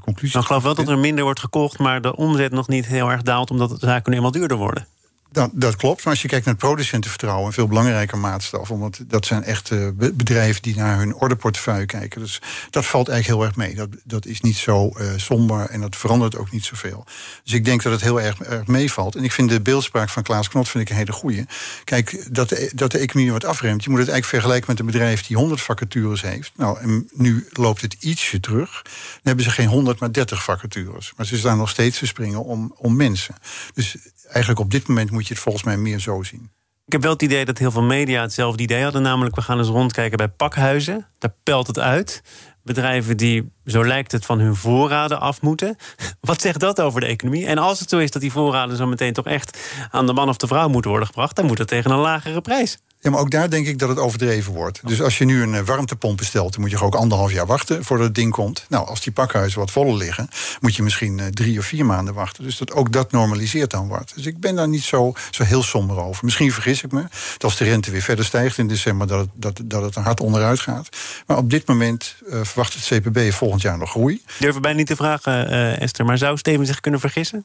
conclusies... 0.00 0.32
Nou, 0.32 0.44
ik 0.44 0.46
geloof 0.46 0.62
wel 0.62 0.74
dat 0.74 0.88
er 0.88 0.98
minder 0.98 1.24
wordt 1.24 1.40
gekocht... 1.40 1.78
maar 1.78 2.00
de 2.00 2.16
omzet 2.16 2.52
nog 2.52 2.68
niet 2.68 2.86
heel 2.86 3.10
erg 3.10 3.22
daalt... 3.22 3.50
omdat 3.50 3.70
de 3.70 3.76
zaken 3.80 4.10
nu 4.10 4.16
eenmaal 4.16 4.32
duurder 4.32 4.56
worden. 4.56 4.86
Dat, 5.36 5.50
dat, 5.52 5.76
klopt. 5.76 6.04
Maar 6.04 6.12
als 6.12 6.22
je 6.22 6.28
kijkt 6.28 6.44
naar 6.44 6.54
het 6.54 6.62
producentenvertrouwen, 6.62 7.46
een 7.46 7.52
veel 7.52 7.66
belangrijker 7.66 8.18
maatstaf. 8.18 8.70
Omdat 8.70 9.00
dat 9.06 9.26
zijn 9.26 9.44
echt 9.44 9.70
bedrijven 9.96 10.62
die 10.62 10.76
naar 10.76 10.98
hun 10.98 11.14
ordeportefeuille 11.14 11.86
kijken. 11.86 12.20
Dus 12.20 12.40
dat 12.70 12.86
valt 12.86 13.08
eigenlijk 13.08 13.38
heel 13.38 13.48
erg 13.48 13.56
mee. 13.56 13.74
Dat, 13.74 13.88
dat 14.04 14.26
is 14.26 14.40
niet 14.40 14.56
zo 14.56 14.92
uh, 14.98 15.06
somber 15.16 15.70
en 15.70 15.80
dat 15.80 15.96
verandert 15.96 16.36
ook 16.36 16.50
niet 16.50 16.64
zoveel. 16.64 17.04
Dus 17.44 17.52
ik 17.52 17.64
denk 17.64 17.82
dat 17.82 17.92
het 17.92 18.00
heel 18.00 18.20
erg, 18.20 18.40
erg 18.40 18.66
meevalt. 18.66 19.16
En 19.16 19.24
ik 19.24 19.32
vind 19.32 19.50
de 19.50 19.60
beeldspraak 19.60 20.08
van 20.08 20.22
Klaas 20.22 20.48
Knot 20.48 20.68
vind 20.68 20.84
ik 20.84 20.90
een 20.90 20.96
hele 20.96 21.12
goeie. 21.12 21.46
Kijk, 21.84 22.26
dat 22.34 22.48
de, 22.48 22.70
dat 22.74 22.90
de 22.90 22.98
economie 22.98 23.32
wat 23.32 23.44
afremt. 23.44 23.84
Je 23.84 23.90
moet 23.90 23.98
het 23.98 24.08
eigenlijk 24.08 24.42
vergelijken 24.42 24.70
met 24.70 24.80
een 24.80 24.86
bedrijf 24.86 25.26
die 25.26 25.36
100 25.36 25.62
vacatures 25.62 26.22
heeft. 26.22 26.52
Nou, 26.56 26.78
en 26.80 27.08
nu 27.12 27.46
loopt 27.52 27.80
het 27.80 27.96
ietsje 28.00 28.40
terug. 28.40 28.82
Dan 28.82 29.22
hebben 29.22 29.44
ze 29.44 29.50
geen 29.50 29.68
100, 29.68 30.00
maar 30.00 30.12
30 30.12 30.44
vacatures. 30.44 31.12
Maar 31.16 31.26
ze 31.26 31.38
staan 31.38 31.58
nog 31.58 31.70
steeds 31.70 31.98
te 31.98 32.06
springen 32.06 32.44
om, 32.44 32.74
om 32.76 32.96
mensen. 32.96 33.34
Dus 33.74 33.96
eigenlijk 34.28 34.60
op 34.60 34.70
dit 34.70 34.88
moment 34.88 35.10
moet 35.10 35.25
je 35.25 35.25
het 35.34 35.42
volgens 35.42 35.64
mij 35.64 35.76
meer 35.76 35.98
zo 35.98 36.22
zien. 36.22 36.50
Ik 36.86 36.92
heb 36.92 37.02
wel 37.02 37.12
het 37.12 37.22
idee 37.22 37.44
dat 37.44 37.58
heel 37.58 37.70
veel 37.70 37.82
media 37.82 38.22
hetzelfde 38.22 38.62
idee 38.62 38.82
hadden. 38.82 39.02
Namelijk, 39.02 39.34
we 39.34 39.42
gaan 39.42 39.58
eens 39.58 39.68
rondkijken 39.68 40.16
bij 40.16 40.28
pakhuizen. 40.28 41.06
Daar 41.18 41.34
pelt 41.42 41.66
het 41.66 41.78
uit. 41.78 42.22
Bedrijven 42.62 43.16
die, 43.16 43.52
zo 43.64 43.86
lijkt 43.86 44.12
het, 44.12 44.24
van 44.24 44.38
hun 44.38 44.54
voorraden 44.54 45.20
af 45.20 45.42
moeten. 45.42 45.76
Wat 46.20 46.40
zegt 46.40 46.60
dat 46.60 46.80
over 46.80 47.00
de 47.00 47.06
economie? 47.06 47.46
En 47.46 47.58
als 47.58 47.80
het 47.80 47.88
zo 47.88 47.98
is 47.98 48.10
dat 48.10 48.22
die 48.22 48.32
voorraden 48.32 48.76
zo 48.76 48.86
meteen 48.86 49.12
toch 49.12 49.26
echt 49.26 49.58
aan 49.90 50.06
de 50.06 50.12
man 50.12 50.28
of 50.28 50.36
de 50.36 50.46
vrouw 50.46 50.68
moeten 50.68 50.90
worden 50.90 51.08
gebracht, 51.08 51.36
dan 51.36 51.46
moet 51.46 51.58
het 51.58 51.68
tegen 51.68 51.90
een 51.90 51.98
lagere 51.98 52.40
prijs. 52.40 52.78
Ja, 53.00 53.10
maar 53.10 53.20
ook 53.20 53.30
daar 53.30 53.50
denk 53.50 53.66
ik 53.66 53.78
dat 53.78 53.88
het 53.88 53.98
overdreven 53.98 54.52
wordt. 54.52 54.80
Dus 54.84 55.02
als 55.02 55.18
je 55.18 55.24
nu 55.24 55.42
een 55.42 55.54
eh, 55.54 55.62
warmtepomp 55.62 56.16
bestelt, 56.16 56.52
dan 56.52 56.60
moet 56.60 56.70
je 56.70 56.80
ook 56.80 56.94
anderhalf 56.94 57.32
jaar 57.32 57.46
wachten 57.46 57.84
voordat 57.84 58.06
het 58.06 58.14
ding 58.14 58.32
komt. 58.32 58.66
Nou, 58.68 58.86
als 58.86 59.00
die 59.00 59.12
pakhuizen 59.12 59.58
wat 59.58 59.70
voller 59.70 59.96
liggen, 59.96 60.28
moet 60.60 60.76
je 60.76 60.82
misschien 60.82 61.20
eh, 61.20 61.26
drie 61.26 61.58
of 61.58 61.64
vier 61.64 61.86
maanden 61.86 62.14
wachten. 62.14 62.44
Dus 62.44 62.58
dat 62.58 62.72
ook 62.72 62.92
dat 62.92 63.12
normaliseert 63.12 63.70
dan 63.70 63.88
wordt. 63.88 64.14
Dus 64.14 64.26
ik 64.26 64.40
ben 64.40 64.54
daar 64.54 64.68
niet 64.68 64.82
zo, 64.82 65.12
zo 65.30 65.44
heel 65.44 65.62
somber 65.62 65.98
over. 65.98 66.24
Misschien 66.24 66.52
vergis 66.52 66.82
ik 66.82 66.92
me 66.92 67.02
dat 67.32 67.44
als 67.44 67.56
de 67.56 67.64
rente 67.64 67.90
weer 67.90 68.02
verder 68.02 68.24
stijgt 68.24 68.58
in 68.58 68.68
december, 68.68 69.06
dat 69.06 69.20
het, 69.20 69.30
dat, 69.34 69.60
dat 69.64 69.82
het 69.82 69.94
er 69.94 70.02
hard 70.02 70.20
onderuit 70.20 70.60
gaat. 70.60 70.88
Maar 71.26 71.36
op 71.36 71.50
dit 71.50 71.66
moment 71.66 72.16
uh, 72.26 72.40
verwacht 72.42 72.74
het 72.74 72.84
CPB 72.84 73.32
volgend 73.32 73.62
jaar 73.62 73.78
nog 73.78 73.90
groei. 73.90 74.22
Durf 74.38 74.60
bijna 74.60 74.78
niet 74.78 74.86
te 74.86 74.96
vragen, 74.96 75.52
uh, 75.52 75.80
Esther, 75.80 76.04
maar 76.04 76.18
zou 76.18 76.36
Steven 76.36 76.66
zich 76.66 76.80
kunnen 76.80 77.00
vergissen? 77.00 77.44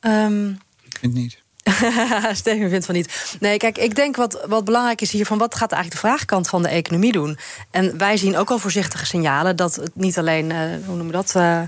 Um... 0.00 0.58
Ik 0.84 0.98
vind 0.98 1.14
niet. 1.14 1.41
Steven 2.32 2.70
vindt 2.70 2.86
van 2.86 2.94
niet. 2.94 3.36
Nee, 3.40 3.56
kijk, 3.56 3.78
ik 3.78 3.94
denk 3.94 4.16
wat, 4.16 4.44
wat 4.46 4.64
belangrijk 4.64 5.00
is 5.00 5.10
hier... 5.10 5.26
van 5.26 5.38
wat 5.38 5.54
gaat 5.54 5.72
eigenlijk 5.72 6.02
de 6.02 6.08
vraagkant 6.08 6.48
van 6.48 6.62
de 6.62 6.68
economie 6.68 7.12
doen? 7.12 7.38
En 7.70 7.98
wij 7.98 8.16
zien 8.16 8.36
ook 8.36 8.50
al 8.50 8.58
voorzichtige 8.58 9.06
signalen... 9.06 9.56
dat 9.56 9.74
het 9.74 9.90
niet 9.94 10.18
alleen, 10.18 10.50
uh, 10.50 10.58
hoe 10.58 10.96
noemen 10.96 11.06
we 11.06 11.12
dat... 11.12 11.34
Uh, 11.36 11.60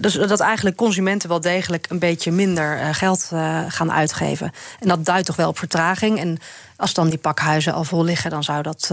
dus 0.00 0.14
dat 0.14 0.40
eigenlijk 0.40 0.76
consumenten 0.76 1.28
wel 1.28 1.40
degelijk 1.40 1.86
een 1.88 1.98
beetje 1.98 2.32
minder 2.32 2.94
geld 2.94 3.30
gaan 3.68 3.92
uitgeven. 3.92 4.52
En 4.80 4.88
dat 4.88 5.04
duidt 5.04 5.26
toch 5.26 5.36
wel 5.36 5.48
op 5.48 5.58
vertraging. 5.58 6.18
En 6.18 6.38
als 6.76 6.94
dan 6.94 7.08
die 7.08 7.18
pakhuizen 7.18 7.72
al 7.72 7.84
vol 7.84 8.04
liggen, 8.04 8.30
dan 8.30 8.42
zou 8.42 8.62
dat 8.62 8.90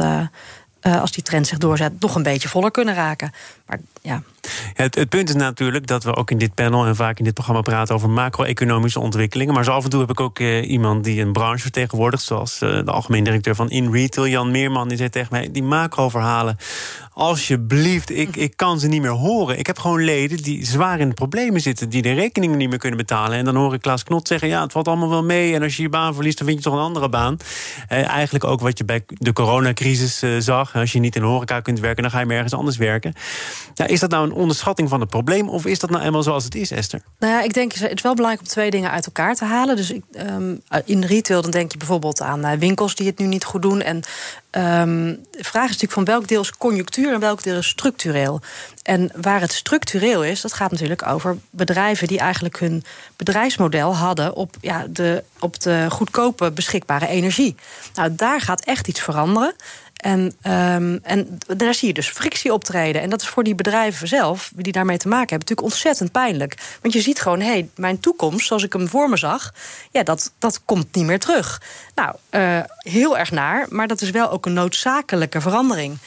als 0.82 1.12
die 1.12 1.24
trend 1.24 1.48
zich 1.48 1.58
doorzet, 1.58 2.00
nog 2.00 2.16
een 2.16 2.24
beetje 2.24 2.50
voller 2.50 2.72
kunnen 2.72 2.94
raken. 2.94 3.32
Maar 3.70 3.80
ja. 4.02 4.24
Het, 4.74 5.10
punt 5.10 5.30
is 5.30 5.36
natuurlijk 5.36 5.88
dat 5.88 6.04
we 6.04 6.16
ook 6.16 6.32
in 6.32 6.38
dit 6.38 6.54
panel 6.54 6.86
en 6.86 6.96
vaak 6.96 7.18
in 7.18 7.24
dit 7.24 7.34
programma 7.34 7.62
praten 7.62 7.96
over 7.96 8.10
macro-economische 8.10 9.00
ontwikkelingen. 9.00 9.54
Maar 9.54 9.64
zo 9.64 9.72
af 9.72 9.84
en 9.84 9.90
toe 9.90 10.00
heb 10.00 10.10
ik 10.10 10.20
ook 10.20 10.40
uh, 10.40 10.70
iemand 10.70 11.04
die 11.04 11.22
een 11.22 11.32
branche 11.32 11.62
vertegenwoordigt, 11.62 12.24
zoals 12.24 12.62
uh, 12.62 12.70
de 12.70 12.92
algemeen 12.92 13.24
directeur 13.24 13.56
van 13.56 13.70
InRetail, 13.70 14.28
Jan 14.28 14.52
Meerman, 14.52 14.88
die 14.88 14.98
zei 14.98 15.10
tegen 15.10 15.28
mij: 15.32 15.52
die 15.52 15.64
macro-verhalen 15.64 16.58
alsjeblieft, 17.20 18.10
ik, 18.10 18.36
ik 18.36 18.54
kan 18.56 18.80
ze 18.80 18.88
niet 18.88 19.02
meer 19.02 19.12
horen. 19.12 19.60
Ik 19.60 19.68
heb 19.68 19.80
gewoon 19.80 20.04
leden 20.04 20.38
die 20.38 20.66
zwaar 20.66 21.00
in 21.00 21.10
de 21.10 21.14
problemen 21.14 21.62
zitten... 21.62 21.90
die 21.90 22.02
de 22.02 22.14
rekeningen 22.14 22.58
niet 22.58 22.70
meer 22.70 22.78
kunnen 22.78 22.98
betalen. 22.98 23.38
En 23.38 23.46
dan 23.46 23.56
hoor 23.56 23.74
ik 23.74 23.82
Klaas 23.82 24.04
Knot 24.04 24.28
zeggen, 24.28 24.48
ja, 24.48 24.62
het 24.62 24.72
valt 24.72 24.88
allemaal 24.88 25.10
wel 25.10 25.24
mee... 25.24 25.56
en 25.56 25.64
als 25.64 25.76
je 25.76 25.82
je 25.82 25.90
baan 25.90 26.14
verliest, 26.14 26.38
dan 26.38 26.48
vind 26.48 26.60
je 26.60 26.70
toch 26.70 26.74
een 26.74 26.86
andere 26.86 27.10
baan. 27.10 27.38
Eh, 27.88 28.08
eigenlijk 28.08 28.44
ook 28.44 28.60
wat 28.60 28.78
je 28.78 28.86
bij 28.86 29.04
de 29.08 29.34
coronacrisis 29.34 30.22
eh, 30.22 30.30
zag. 30.38 30.76
Als 30.76 30.92
je 30.92 31.00
niet 31.00 31.16
in 31.16 31.22
horeca 31.22 31.60
kunt 31.60 31.80
werken, 31.80 32.02
dan 32.02 32.12
ga 32.12 32.20
je 32.20 32.26
maar 32.26 32.36
ergens 32.36 32.54
anders 32.54 32.78
werken. 32.78 33.14
Ja, 33.74 33.86
is 33.86 34.00
dat 34.00 34.10
nou 34.10 34.26
een 34.26 34.34
onderschatting 34.34 34.90
van 34.90 35.00
het 35.00 35.10
probleem... 35.10 35.50
of 35.50 35.66
is 35.66 35.80
dat 35.80 35.90
nou 35.90 36.04
eenmaal 36.04 36.24
zoals 36.24 36.44
het 36.44 36.56
is, 36.56 36.72
Esther? 36.72 37.02
Nou 37.20 37.34
ja, 37.34 37.42
ik 37.42 37.54
denk 37.54 37.74
het 37.74 37.92
is 37.96 38.02
wel 38.02 38.14
belangrijk 38.14 38.48
om 38.48 38.54
twee 38.54 38.72
dingen 38.72 38.92
uit 38.92 39.06
elkaar 39.06 39.36
te 39.36 39.46
halen. 39.46 39.76
Dus 39.76 39.92
ik, 39.92 40.04
um, 40.18 40.62
in 40.86 41.04
retail 41.04 41.42
dan 41.42 41.52
denk 41.52 41.72
je 41.72 41.78
bijvoorbeeld 41.78 42.22
aan 42.22 42.46
uh, 42.46 42.52
winkels 42.52 42.96
die 42.96 43.08
het 43.08 43.18
nu 43.18 43.26
niet 43.26 43.44
goed 43.44 43.62
doen... 43.62 43.82
en 43.82 44.04
Um, 44.52 45.20
de 45.32 45.44
vraag 45.44 45.64
is 45.64 45.70
natuurlijk 45.70 45.92
van 45.92 46.04
welk 46.04 46.28
deel 46.28 46.42
is 46.42 46.58
conjunctuur 46.58 47.14
en 47.14 47.20
welk 47.20 47.44
deel 47.44 47.58
is 47.58 47.68
structureel. 47.68 48.42
En 48.84 49.12
waar 49.22 49.42
het 49.42 49.54
structureel 49.54 50.24
is, 50.24 50.42
dat 50.42 50.54
gaat 50.54 50.72
natuurlijk 50.72 51.08
over 51.08 51.38
bedrijven 51.50 52.08
die 52.08 52.20
eigenlijk 52.20 52.60
hun 52.60 52.84
bedrijfsmodel 53.16 53.96
hadden 53.96 54.36
op, 54.36 54.56
ja, 54.62 54.86
de, 54.90 55.24
op 55.40 55.60
de 55.60 55.86
goedkope 55.90 56.52
beschikbare 56.52 57.08
energie. 57.08 57.56
Nou, 57.94 58.16
daar 58.16 58.42
gaat 58.42 58.64
echt 58.66 58.88
iets 58.88 59.02
veranderen. 59.02 59.56
En, 60.00 60.20
um, 60.20 61.00
en 61.04 61.38
daar 61.58 61.74
zie 61.74 61.88
je 61.88 61.94
dus 61.94 62.10
frictie 62.10 62.54
optreden. 62.54 63.02
En 63.02 63.10
dat 63.10 63.22
is 63.22 63.28
voor 63.28 63.44
die 63.44 63.56
bedrijven 63.56 64.08
zelf, 64.08 64.52
die 64.56 64.72
daarmee 64.72 64.98
te 64.98 65.08
maken 65.08 65.30
hebben, 65.30 65.48
natuurlijk 65.48 65.68
ontzettend 65.68 66.12
pijnlijk. 66.12 66.78
Want 66.82 66.94
je 66.94 67.02
ziet 67.02 67.22
gewoon, 67.22 67.40
hé, 67.40 67.48
hey, 67.48 67.70
mijn 67.76 68.00
toekomst, 68.00 68.48
zoals 68.48 68.64
ik 68.64 68.74
hem 68.74 68.88
voor 68.88 69.10
me 69.10 69.18
zag, 69.18 69.54
ja, 69.92 70.04
dat, 70.04 70.32
dat 70.38 70.62
komt 70.66 70.96
niet 70.96 71.06
meer 71.06 71.20
terug. 71.20 71.62
Nou, 71.96 72.16
uh, 72.32 72.60
heel 72.78 73.18
erg 73.18 73.32
naar, 73.32 73.66
maar 73.70 73.88
dat 73.88 74.02
is 74.02 74.10
wel 74.10 74.32
ook 74.32 74.46
een 74.46 74.54
noodzakelijke 74.54 75.42
verandering. 75.42 75.98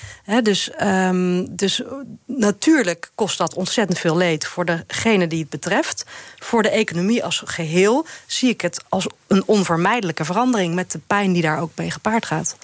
Dus, 0.42 0.70
um, 0.82 1.56
dus 1.56 1.82
natuurlijk 2.26 3.10
kost 3.14 3.38
dat 3.38 3.54
ontzettend 3.54 3.98
veel 3.98 4.16
leed 4.16 4.46
voor 4.46 4.64
degene 4.64 5.26
die 5.26 5.40
het 5.40 5.50
betreft. 5.50 6.04
Voor 6.38 6.62
de 6.62 6.70
economie 6.70 7.24
als 7.24 7.42
geheel 7.44 8.06
zie 8.26 8.50
ik 8.50 8.60
het 8.60 8.84
als 8.88 9.06
een 9.26 9.42
onvermijdelijke 9.46 10.24
verandering 10.24 10.74
met 10.74 10.92
de 10.92 11.00
pijn 11.06 11.32
die 11.32 11.42
daar 11.42 11.60
ook 11.60 11.72
mee 11.74 11.90
gepaard 11.90 12.26
gaat. 12.26 12.56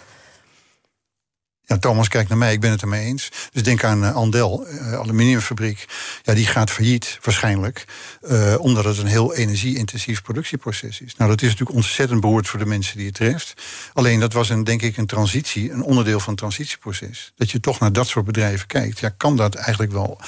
Ja, 1.68 1.78
Thomas 1.78 2.08
kijkt 2.08 2.28
naar 2.28 2.38
mij, 2.38 2.52
ik 2.52 2.60
ben 2.60 2.70
het 2.70 2.82
ermee 2.82 3.04
eens. 3.04 3.28
Dus 3.52 3.62
denk 3.62 3.84
aan 3.84 4.02
uh, 4.02 4.14
Andel, 4.14 4.66
uh, 4.68 4.92
aluminiumfabriek. 4.92 5.84
Ja, 6.22 6.34
die 6.34 6.46
gaat 6.46 6.70
failliet 6.70 7.18
waarschijnlijk. 7.22 7.84
Uh, 8.30 8.54
omdat 8.58 8.84
het 8.84 8.98
een 8.98 9.06
heel 9.06 9.34
energie-intensief 9.34 10.22
productieproces 10.22 11.00
is. 11.00 11.16
Nou, 11.16 11.30
dat 11.30 11.42
is 11.42 11.48
natuurlijk 11.48 11.76
ontzettend 11.76 12.20
behoord 12.20 12.48
voor 12.48 12.58
de 12.58 12.66
mensen 12.66 12.96
die 12.96 13.06
het 13.06 13.14
treft. 13.14 13.62
Alleen 13.92 14.20
dat 14.20 14.32
was 14.32 14.48
een, 14.48 14.64
denk 14.64 14.82
ik 14.82 14.96
een 14.96 15.06
transitie, 15.06 15.70
een 15.70 15.82
onderdeel 15.82 16.18
van 16.20 16.28
het 16.28 16.38
transitieproces. 16.38 17.32
Dat 17.36 17.50
je 17.50 17.60
toch 17.60 17.78
naar 17.78 17.92
dat 17.92 18.06
soort 18.06 18.24
bedrijven 18.24 18.66
kijkt. 18.66 18.98
Ja, 18.98 19.08
kan 19.08 19.36
dat 19.36 19.54
eigenlijk 19.54 19.92
wel 19.92 20.20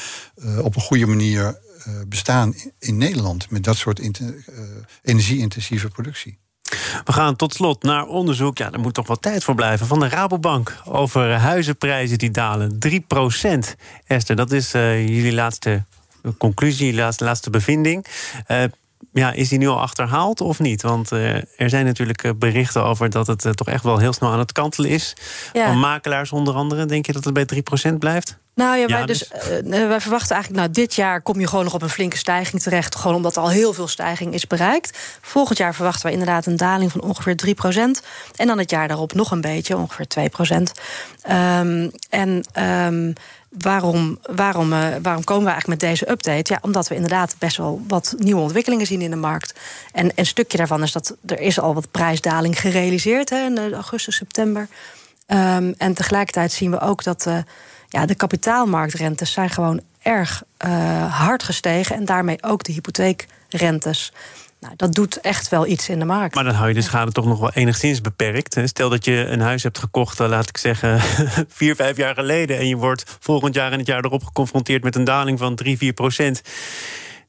op 0.62 0.76
een 0.76 0.82
goede 0.82 1.06
manier 1.06 1.58
bestaan 2.06 2.54
in 2.78 2.96
Nederland 2.96 3.50
met 3.50 3.64
dat 3.64 3.76
soort 3.76 4.00
energie-intensieve 5.02 5.88
productie? 5.88 6.38
We 7.04 7.12
gaan 7.12 7.36
tot 7.36 7.54
slot 7.54 7.82
naar 7.82 8.06
onderzoek. 8.06 8.58
Ja, 8.58 8.72
er 8.72 8.80
moet 8.80 8.94
toch 8.94 9.06
wat 9.06 9.22
tijd 9.22 9.44
voor 9.44 9.54
blijven. 9.54 9.86
Van 9.86 10.00
de 10.00 10.08
Rabobank 10.08 10.76
over 10.84 11.32
huizenprijzen 11.32 12.18
die 12.18 12.30
dalen. 12.30 12.78
3% 12.88 12.98
Esther, 14.06 14.36
dat 14.36 14.52
is 14.52 14.74
uh, 14.74 15.08
jullie 15.08 15.32
laatste 15.32 15.84
conclusie, 16.38 16.94
laatste, 16.94 17.24
laatste 17.24 17.50
bevinding. 17.50 18.06
Uh, 18.48 18.62
ja, 19.12 19.32
is 19.32 19.48
die 19.48 19.58
nu 19.58 19.68
al 19.68 19.80
achterhaald 19.80 20.40
of 20.40 20.58
niet? 20.58 20.82
Want 20.82 21.12
uh, 21.12 21.34
er 21.34 21.68
zijn 21.68 21.84
natuurlijk 21.84 22.38
berichten 22.38 22.84
over 22.84 23.10
dat 23.10 23.26
het 23.26 23.48
toch 23.56 23.68
echt 23.68 23.84
wel 23.84 23.98
heel 23.98 24.12
snel 24.12 24.32
aan 24.32 24.38
het 24.38 24.52
kantelen 24.52 24.90
is. 24.90 25.16
Ja. 25.52 25.66
Van 25.66 25.78
makelaars 25.78 26.32
onder 26.32 26.54
andere. 26.54 26.86
Denk 26.86 27.06
je 27.06 27.12
dat 27.12 27.24
het 27.24 27.34
bij 27.34 27.62
3% 27.90 27.98
blijft? 27.98 28.38
Nou 28.54 28.76
ja, 28.76 28.86
wij, 28.86 29.06
dus, 29.06 29.30
uh, 29.30 29.86
wij 29.88 30.00
verwachten 30.00 30.34
eigenlijk, 30.34 30.62
nou, 30.62 30.70
dit 30.70 30.94
jaar 30.94 31.22
kom 31.22 31.40
je 31.40 31.46
gewoon 31.46 31.64
nog 31.64 31.74
op 31.74 31.82
een 31.82 31.88
flinke 31.88 32.16
stijging 32.16 32.62
terecht. 32.62 32.96
Gewoon 32.96 33.16
omdat 33.16 33.36
er 33.36 33.42
al 33.42 33.50
heel 33.50 33.72
veel 33.72 33.88
stijging 33.88 34.34
is 34.34 34.46
bereikt. 34.46 34.98
Volgend 35.20 35.58
jaar 35.58 35.74
verwachten 35.74 36.02
wij 36.02 36.12
inderdaad 36.12 36.46
een 36.46 36.56
daling 36.56 36.92
van 36.92 37.00
ongeveer 37.00 37.34
3% 37.34 38.04
En 38.36 38.46
dan 38.46 38.58
het 38.58 38.70
jaar 38.70 38.88
daarop 38.88 39.12
nog 39.12 39.30
een 39.30 39.40
beetje, 39.40 39.76
ongeveer 39.76 40.08
2 40.08 40.30
um, 41.28 41.90
en. 42.10 42.44
Um, 42.62 43.12
Waarom, 43.58 44.18
waarom, 44.22 44.72
uh, 44.72 44.88
waarom 45.02 45.24
komen 45.24 45.44
we 45.44 45.50
eigenlijk 45.50 45.80
met 45.80 45.90
deze 45.90 46.10
update? 46.10 46.52
Ja, 46.52 46.58
omdat 46.62 46.88
we 46.88 46.94
inderdaad 46.94 47.36
best 47.38 47.56
wel 47.56 47.82
wat 47.88 48.14
nieuwe 48.18 48.40
ontwikkelingen 48.40 48.86
zien 48.86 49.00
in 49.00 49.10
de 49.10 49.16
markt. 49.16 49.54
En 49.92 50.12
een 50.14 50.26
stukje 50.26 50.56
daarvan 50.56 50.82
is 50.82 50.92
dat 50.92 51.16
er 51.26 51.40
is 51.40 51.60
al 51.60 51.74
wat 51.74 51.90
prijsdaling 51.90 52.60
gerealiseerd 52.60 53.30
hè, 53.30 53.44
in 53.44 53.72
augustus, 53.72 54.16
september. 54.16 54.68
Um, 55.26 55.74
en 55.78 55.94
tegelijkertijd 55.94 56.52
zien 56.52 56.70
we 56.70 56.80
ook 56.80 57.02
dat 57.04 57.26
uh, 57.28 57.38
ja, 57.90 58.06
de 58.06 58.14
kapitaalmarktrentes 58.14 59.32
zijn 59.32 59.50
gewoon 59.50 59.80
erg 60.02 60.42
uh, 60.66 61.18
hard 61.18 61.42
gestegen. 61.42 61.96
En 61.96 62.04
daarmee 62.04 62.42
ook 62.42 62.62
de 62.62 62.72
hypotheekrentes. 62.72 64.12
Nou, 64.60 64.74
dat 64.76 64.92
doet 64.92 65.20
echt 65.20 65.48
wel 65.48 65.66
iets 65.66 65.88
in 65.88 65.98
de 65.98 66.04
markt. 66.04 66.34
Maar 66.34 66.44
dan 66.44 66.54
hou 66.54 66.68
je 66.68 66.74
de 66.74 66.82
schade 66.82 67.12
toch 67.12 67.24
nog 67.24 67.38
wel 67.38 67.52
enigszins 67.52 68.00
beperkt. 68.00 68.60
Stel 68.64 68.88
dat 68.88 69.04
je 69.04 69.26
een 69.26 69.40
huis 69.40 69.62
hebt 69.62 69.78
gekocht, 69.78 70.20
eh, 70.20 70.28
laat 70.28 70.48
ik 70.48 70.56
zeggen, 70.56 71.00
vier, 71.48 71.74
vijf 71.74 71.96
jaar 71.96 72.14
geleden. 72.14 72.58
En 72.58 72.68
je 72.68 72.76
wordt 72.76 73.16
volgend 73.20 73.54
jaar 73.54 73.72
en 73.72 73.78
het 73.78 73.86
jaar 73.86 74.04
erop 74.04 74.24
geconfronteerd 74.24 74.82
met 74.82 74.96
een 74.96 75.04
daling 75.04 75.38
van 75.38 75.54
3, 75.54 75.76
4 75.78 75.92
procent. 75.92 76.42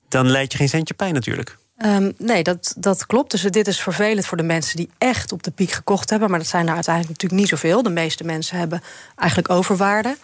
Dan 0.07 0.29
leid 0.29 0.51
je 0.51 0.57
geen 0.57 0.69
centje 0.69 0.93
pijn 0.93 1.13
natuurlijk. 1.13 1.57
Um, 1.85 2.13
nee, 2.17 2.43
dat, 2.43 2.73
dat 2.77 3.05
klopt. 3.05 3.31
Dus 3.31 3.41
dit 3.41 3.67
is 3.67 3.81
vervelend 3.81 4.25
voor 4.25 4.37
de 4.37 4.43
mensen 4.43 4.77
die 4.77 4.89
echt 4.97 5.31
op 5.31 5.43
de 5.43 5.51
piek 5.51 5.71
gekocht 5.71 6.09
hebben. 6.09 6.29
Maar 6.29 6.39
dat 6.39 6.47
zijn 6.47 6.67
er 6.67 6.73
uiteindelijk 6.73 7.13
natuurlijk 7.13 7.41
niet 7.41 7.59
zoveel. 7.59 7.83
De 7.83 7.89
meeste 7.89 8.23
mensen 8.23 8.57
hebben 8.57 8.81
eigenlijk 9.15 9.49
overwaarde. 9.49 10.17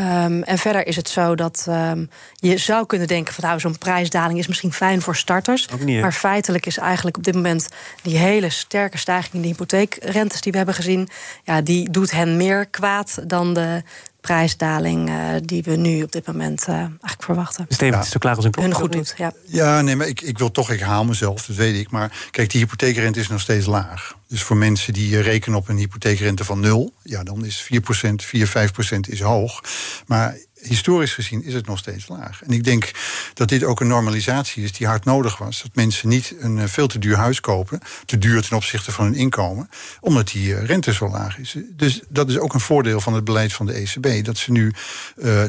Um, 0.00 0.42
en 0.42 0.58
verder 0.58 0.86
is 0.86 0.96
het 0.96 1.08
zo 1.08 1.34
dat 1.34 1.66
um, 1.68 2.10
je 2.34 2.56
zou 2.56 2.86
kunnen 2.86 3.06
denken 3.06 3.34
van 3.34 3.44
nou, 3.44 3.60
zo'n 3.60 3.78
prijsdaling 3.78 4.38
is 4.38 4.46
misschien 4.46 4.72
fijn 4.72 5.02
voor 5.02 5.16
starters. 5.16 5.68
Niet, 5.78 6.00
maar 6.00 6.12
feitelijk 6.12 6.66
is 6.66 6.78
eigenlijk 6.78 7.16
op 7.16 7.24
dit 7.24 7.34
moment 7.34 7.68
die 8.02 8.16
hele 8.16 8.50
sterke 8.50 8.98
stijging 8.98 9.34
in 9.34 9.40
de 9.40 9.48
hypotheekrentes 9.48 10.40
die 10.40 10.52
we 10.52 10.58
hebben 10.58 10.74
gezien, 10.74 11.08
ja, 11.44 11.60
die 11.60 11.90
doet 11.90 12.10
hen 12.10 12.36
meer 12.36 12.66
kwaad 12.66 13.18
dan 13.26 13.54
de 13.54 13.82
prijsdaling 14.20 15.08
uh, 15.08 15.16
die 15.42 15.62
we 15.62 15.76
nu 15.76 16.02
op 16.02 16.12
dit 16.12 16.26
moment 16.26 16.66
uh, 16.68 16.74
eigenlijk 16.74 17.22
verwachten. 17.22 17.66
Steven, 17.68 17.96
ja. 17.96 18.02
is 18.02 18.10
zo 18.10 18.18
klaar 18.18 18.36
als 18.36 18.44
een 18.44 18.50
klok. 18.50 18.64
Hun 18.64 18.74
goed 18.74 18.92
doet, 18.92 19.14
ja. 19.16 19.32
Ja, 19.44 19.80
nee, 19.80 19.96
maar 19.96 20.06
ik, 20.06 20.20
ik 20.20 20.38
wil 20.38 20.50
toch, 20.50 20.70
ik 20.70 20.80
haal 20.80 21.04
mezelf, 21.04 21.46
dat 21.46 21.56
weet 21.56 21.76
ik. 21.80 21.90
Maar 21.90 22.28
kijk, 22.30 22.50
die 22.50 22.60
hypotheekrente 22.60 23.20
is 23.20 23.28
nog 23.28 23.40
steeds 23.40 23.66
laag. 23.66 24.16
Dus 24.28 24.42
voor 24.42 24.56
mensen 24.56 24.92
die 24.92 25.20
rekenen 25.20 25.58
op 25.58 25.68
een 25.68 25.76
hypotheekrente 25.76 26.44
van 26.44 26.60
nul, 26.60 26.92
ja, 27.02 27.22
dan 27.22 27.44
is 27.44 27.68
4%, 27.72 28.14
4, 28.16 28.48
5% 28.48 29.00
is 29.08 29.20
hoog. 29.20 29.62
Maar 30.06 30.36
historisch 30.60 31.14
gezien 31.14 31.44
is 31.44 31.54
het 31.54 31.66
nog 31.66 31.78
steeds 31.78 32.08
laag. 32.08 32.42
En 32.42 32.50
ik 32.50 32.64
denk 32.64 32.90
dat 33.34 33.48
dit 33.48 33.64
ook 33.64 33.80
een 33.80 33.86
normalisatie 33.86 34.62
is 34.62 34.72
die 34.72 34.86
hard 34.86 35.04
nodig 35.04 35.38
was. 35.38 35.62
Dat 35.62 35.74
mensen 35.74 36.08
niet 36.08 36.34
een 36.38 36.68
veel 36.68 36.86
te 36.86 36.98
duur 36.98 37.16
huis 37.16 37.40
kopen, 37.40 37.80
te 38.04 38.18
duur 38.18 38.42
ten 38.42 38.56
opzichte 38.56 38.92
van 38.92 39.04
hun 39.04 39.14
inkomen, 39.14 39.70
omdat 40.00 40.28
die 40.28 40.54
rente 40.54 40.92
zo 40.92 41.08
laag 41.08 41.38
is. 41.38 41.56
Dus 41.70 42.00
dat 42.08 42.28
is 42.28 42.38
ook 42.38 42.54
een 42.54 42.60
voordeel 42.60 43.00
van 43.00 43.14
het 43.14 43.24
beleid 43.24 43.52
van 43.52 43.66
de 43.66 43.72
ECB. 43.72 44.24
Dat 44.24 44.38
ze 44.38 44.52
nu, 44.52 44.72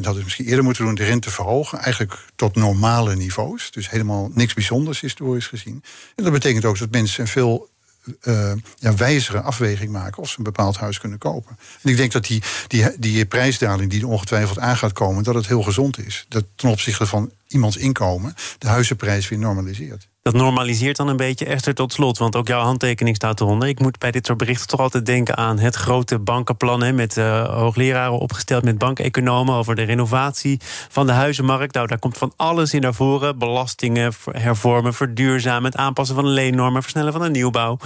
dat 0.00 0.16
is 0.16 0.22
misschien 0.22 0.46
eerder 0.46 0.64
moeten 0.64 0.84
doen, 0.84 0.94
de 0.94 1.04
rente 1.04 1.30
verhogen, 1.30 1.78
eigenlijk 1.78 2.18
tot 2.36 2.56
normale 2.56 3.16
niveaus. 3.16 3.70
Dus 3.70 3.90
helemaal 3.90 4.30
niks 4.34 4.54
bijzonders 4.54 5.00
historisch 5.00 5.46
gezien. 5.46 5.82
En 6.16 6.24
dat 6.24 6.32
betekent 6.32 6.64
ook 6.64 6.78
dat 6.78 6.90
mensen 6.90 7.20
een 7.20 7.28
veel 7.28 7.69
uh, 8.22 8.52
ja, 8.78 8.94
wijzere 8.94 9.40
afweging 9.40 9.90
maken 9.90 10.22
of 10.22 10.28
ze 10.28 10.38
een 10.38 10.44
bepaald 10.44 10.76
huis 10.76 10.98
kunnen 10.98 11.18
kopen. 11.18 11.58
En 11.82 11.90
ik 11.90 11.96
denk 11.96 12.12
dat 12.12 12.26
die, 12.26 12.42
die, 12.66 12.86
die 12.98 13.26
prijsdaling 13.26 13.90
die 13.90 14.00
er 14.00 14.08
ongetwijfeld 14.08 14.58
aan 14.58 14.76
gaat 14.76 14.92
komen, 14.92 15.24
dat 15.24 15.34
het 15.34 15.46
heel 15.46 15.62
gezond 15.62 15.98
is. 15.98 16.26
Dat 16.28 16.44
ten 16.54 16.70
opzichte 16.70 17.06
van 17.06 17.30
iemands 17.52 17.76
inkomen 17.76 18.34
de 18.58 18.68
huizenprijs 18.68 19.28
weer 19.28 19.38
normaliseert. 19.38 20.08
Dat 20.22 20.34
normaliseert 20.34 20.96
dan 20.96 21.08
een 21.08 21.16
beetje, 21.16 21.44
Esther, 21.46 21.74
tot 21.74 21.92
slot. 21.92 22.18
Want 22.18 22.36
ook 22.36 22.48
jouw 22.48 22.62
handtekening 22.62 23.16
staat 23.16 23.40
eronder. 23.40 23.68
Ik 23.68 23.80
moet 23.80 23.98
bij 23.98 24.10
dit 24.10 24.26
soort 24.26 24.38
berichten 24.38 24.66
toch 24.66 24.80
altijd 24.80 25.06
denken 25.06 25.36
aan 25.36 25.58
het 25.58 25.74
grote 25.74 26.18
bankenplan... 26.18 26.82
Hè, 26.82 26.92
met 26.92 27.16
uh, 27.16 27.54
hoogleraren 27.54 28.18
opgesteld 28.18 28.64
met 28.64 28.78
bankeconomen... 28.78 29.54
over 29.54 29.74
de 29.74 29.82
renovatie 29.82 30.60
van 30.88 31.06
de 31.06 31.12
huizenmarkt. 31.12 31.74
Nou, 31.74 31.86
daar 31.86 31.98
komt 31.98 32.18
van 32.18 32.32
alles 32.36 32.74
in 32.74 32.80
naar 32.80 32.94
voren. 32.94 33.38
Belastingen 33.38 34.12
hervormen, 34.30 34.94
verduurzamen... 34.94 35.70
het 35.70 35.80
aanpassen 35.80 36.16
van 36.16 36.26
leennormen, 36.26 36.82
versnellen 36.82 37.12
van 37.12 37.22
de 37.22 37.30
nieuwbouw. 37.30 37.78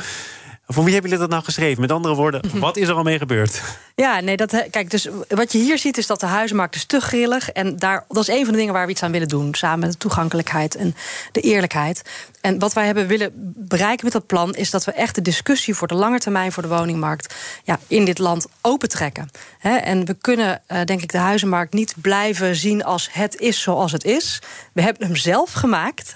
Voor 0.66 0.84
wie 0.84 0.92
hebben 0.92 1.10
jullie 1.10 1.26
dat 1.26 1.34
nou 1.34 1.44
geschreven? 1.44 1.80
Met 1.80 1.92
andere 1.92 2.14
woorden, 2.14 2.42
wat 2.54 2.76
is 2.76 2.88
er 2.88 2.94
al 2.94 3.02
mee 3.02 3.18
gebeurd? 3.18 3.62
Ja, 3.94 4.20
nee, 4.20 4.36
dat, 4.36 4.64
kijk, 4.70 4.90
dus 4.90 5.08
wat 5.28 5.52
je 5.52 5.58
hier 5.58 5.78
ziet 5.78 5.98
is 5.98 6.06
dat 6.06 6.20
de 6.20 6.26
huizenmarkt 6.26 6.74
is 6.74 6.84
te 6.84 7.00
grillig. 7.00 7.50
En 7.50 7.76
daar, 7.76 8.04
dat 8.08 8.28
is 8.28 8.34
een 8.34 8.44
van 8.44 8.52
de 8.52 8.58
dingen 8.58 8.74
waar 8.74 8.86
we 8.86 8.92
iets 8.92 9.02
aan 9.02 9.12
willen 9.12 9.28
doen. 9.28 9.54
Samen 9.54 9.78
met 9.78 9.92
de 9.92 9.98
toegankelijkheid 9.98 10.74
en 10.74 10.94
de 11.32 11.40
eerlijkheid. 11.40 12.02
En 12.44 12.58
wat 12.58 12.72
wij 12.72 12.86
hebben 12.86 13.06
willen 13.06 13.30
bereiken 13.56 14.04
met 14.04 14.12
dat 14.12 14.26
plan... 14.26 14.54
is 14.54 14.70
dat 14.70 14.84
we 14.84 14.92
echt 14.92 15.14
de 15.14 15.22
discussie 15.22 15.74
voor 15.74 15.88
de 15.88 15.94
lange 15.94 16.18
termijn 16.18 16.52
voor 16.52 16.62
de 16.62 16.68
woningmarkt... 16.68 17.34
Ja, 17.62 17.78
in 17.86 18.04
dit 18.04 18.18
land 18.18 18.46
opentrekken. 18.60 19.30
En 19.60 20.04
we 20.04 20.14
kunnen, 20.20 20.62
uh, 20.68 20.84
denk 20.84 21.02
ik, 21.02 21.12
de 21.12 21.18
huizenmarkt 21.18 21.72
niet 21.72 21.94
blijven 22.00 22.56
zien 22.56 22.84
als 22.84 23.08
het 23.12 23.36
is 23.36 23.62
zoals 23.62 23.92
het 23.92 24.04
is. 24.04 24.42
We 24.72 24.82
hebben 24.82 25.06
hem 25.06 25.16
zelf 25.16 25.52
gemaakt. 25.52 26.12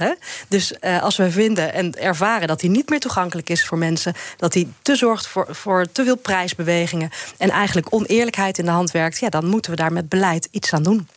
Dus 0.49 0.73
uh, 0.81 1.03
als 1.03 1.17
we 1.17 1.31
vinden 1.31 1.73
en 1.73 1.93
ervaren 2.01 2.49
dat 2.49 2.61
hij 2.61 2.71
niet 2.71 2.89
meer 2.89 3.01
toegankelijk 3.01 3.51
is 3.51 3.67
voor 3.67 3.79
mensen... 3.79 4.15
dat 4.37 4.55
hij 4.55 4.69
te 4.83 4.97
zorgt 4.97 5.27
voor, 5.27 5.47
voor 5.51 5.87
te 5.93 6.05
veel 6.05 6.17
prijsbewegingen... 6.17 7.11
en 7.39 7.51
eigenlijk 7.51 7.95
oneerlijkheid 7.95 8.59
in 8.59 8.65
de 8.65 8.71
hand 8.71 8.91
werkt... 8.91 9.19
Ja, 9.19 9.29
dan 9.29 9.47
moeten 9.47 9.71
we 9.71 9.77
daar 9.77 9.93
met 9.93 10.09
beleid 10.09 10.49
iets 10.51 10.73
aan 10.73 10.83
doen. 10.83 11.09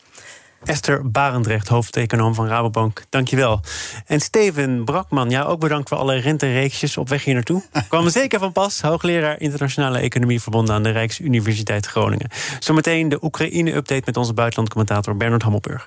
Esther 0.64 1.10
Barendrecht, 1.10 1.68
hoofdeconoom 1.68 2.34
van 2.34 2.46
Rabobank. 2.46 3.04
Dankjewel. 3.08 3.60
En 4.06 4.20
Steven 4.20 4.84
Brakman, 4.84 5.30
ja, 5.30 5.42
ook 5.42 5.60
bedankt 5.60 5.88
voor 5.88 5.98
alle 5.98 6.16
rentereeksjes 6.16 6.96
op 6.96 7.08
weg 7.08 7.24
hier 7.24 7.34
naartoe. 7.34 7.62
Kwam 7.88 8.10
zeker 8.10 8.38
van 8.38 8.52
pas. 8.52 8.80
Hoogleraar 8.80 9.40
internationale 9.40 9.98
economie 9.98 10.40
verbonden 10.40 10.74
aan 10.74 10.82
de 10.82 10.90
Rijksuniversiteit 10.90 11.86
Groningen. 11.86 12.30
Zometeen 12.58 13.08
de 13.08 13.18
Oekraïne-update 13.22 14.02
met 14.04 14.16
onze 14.16 14.32
buitenlandcommentator 14.34 15.16
Bernard 15.16 15.42
Hammelburg. 15.42 15.86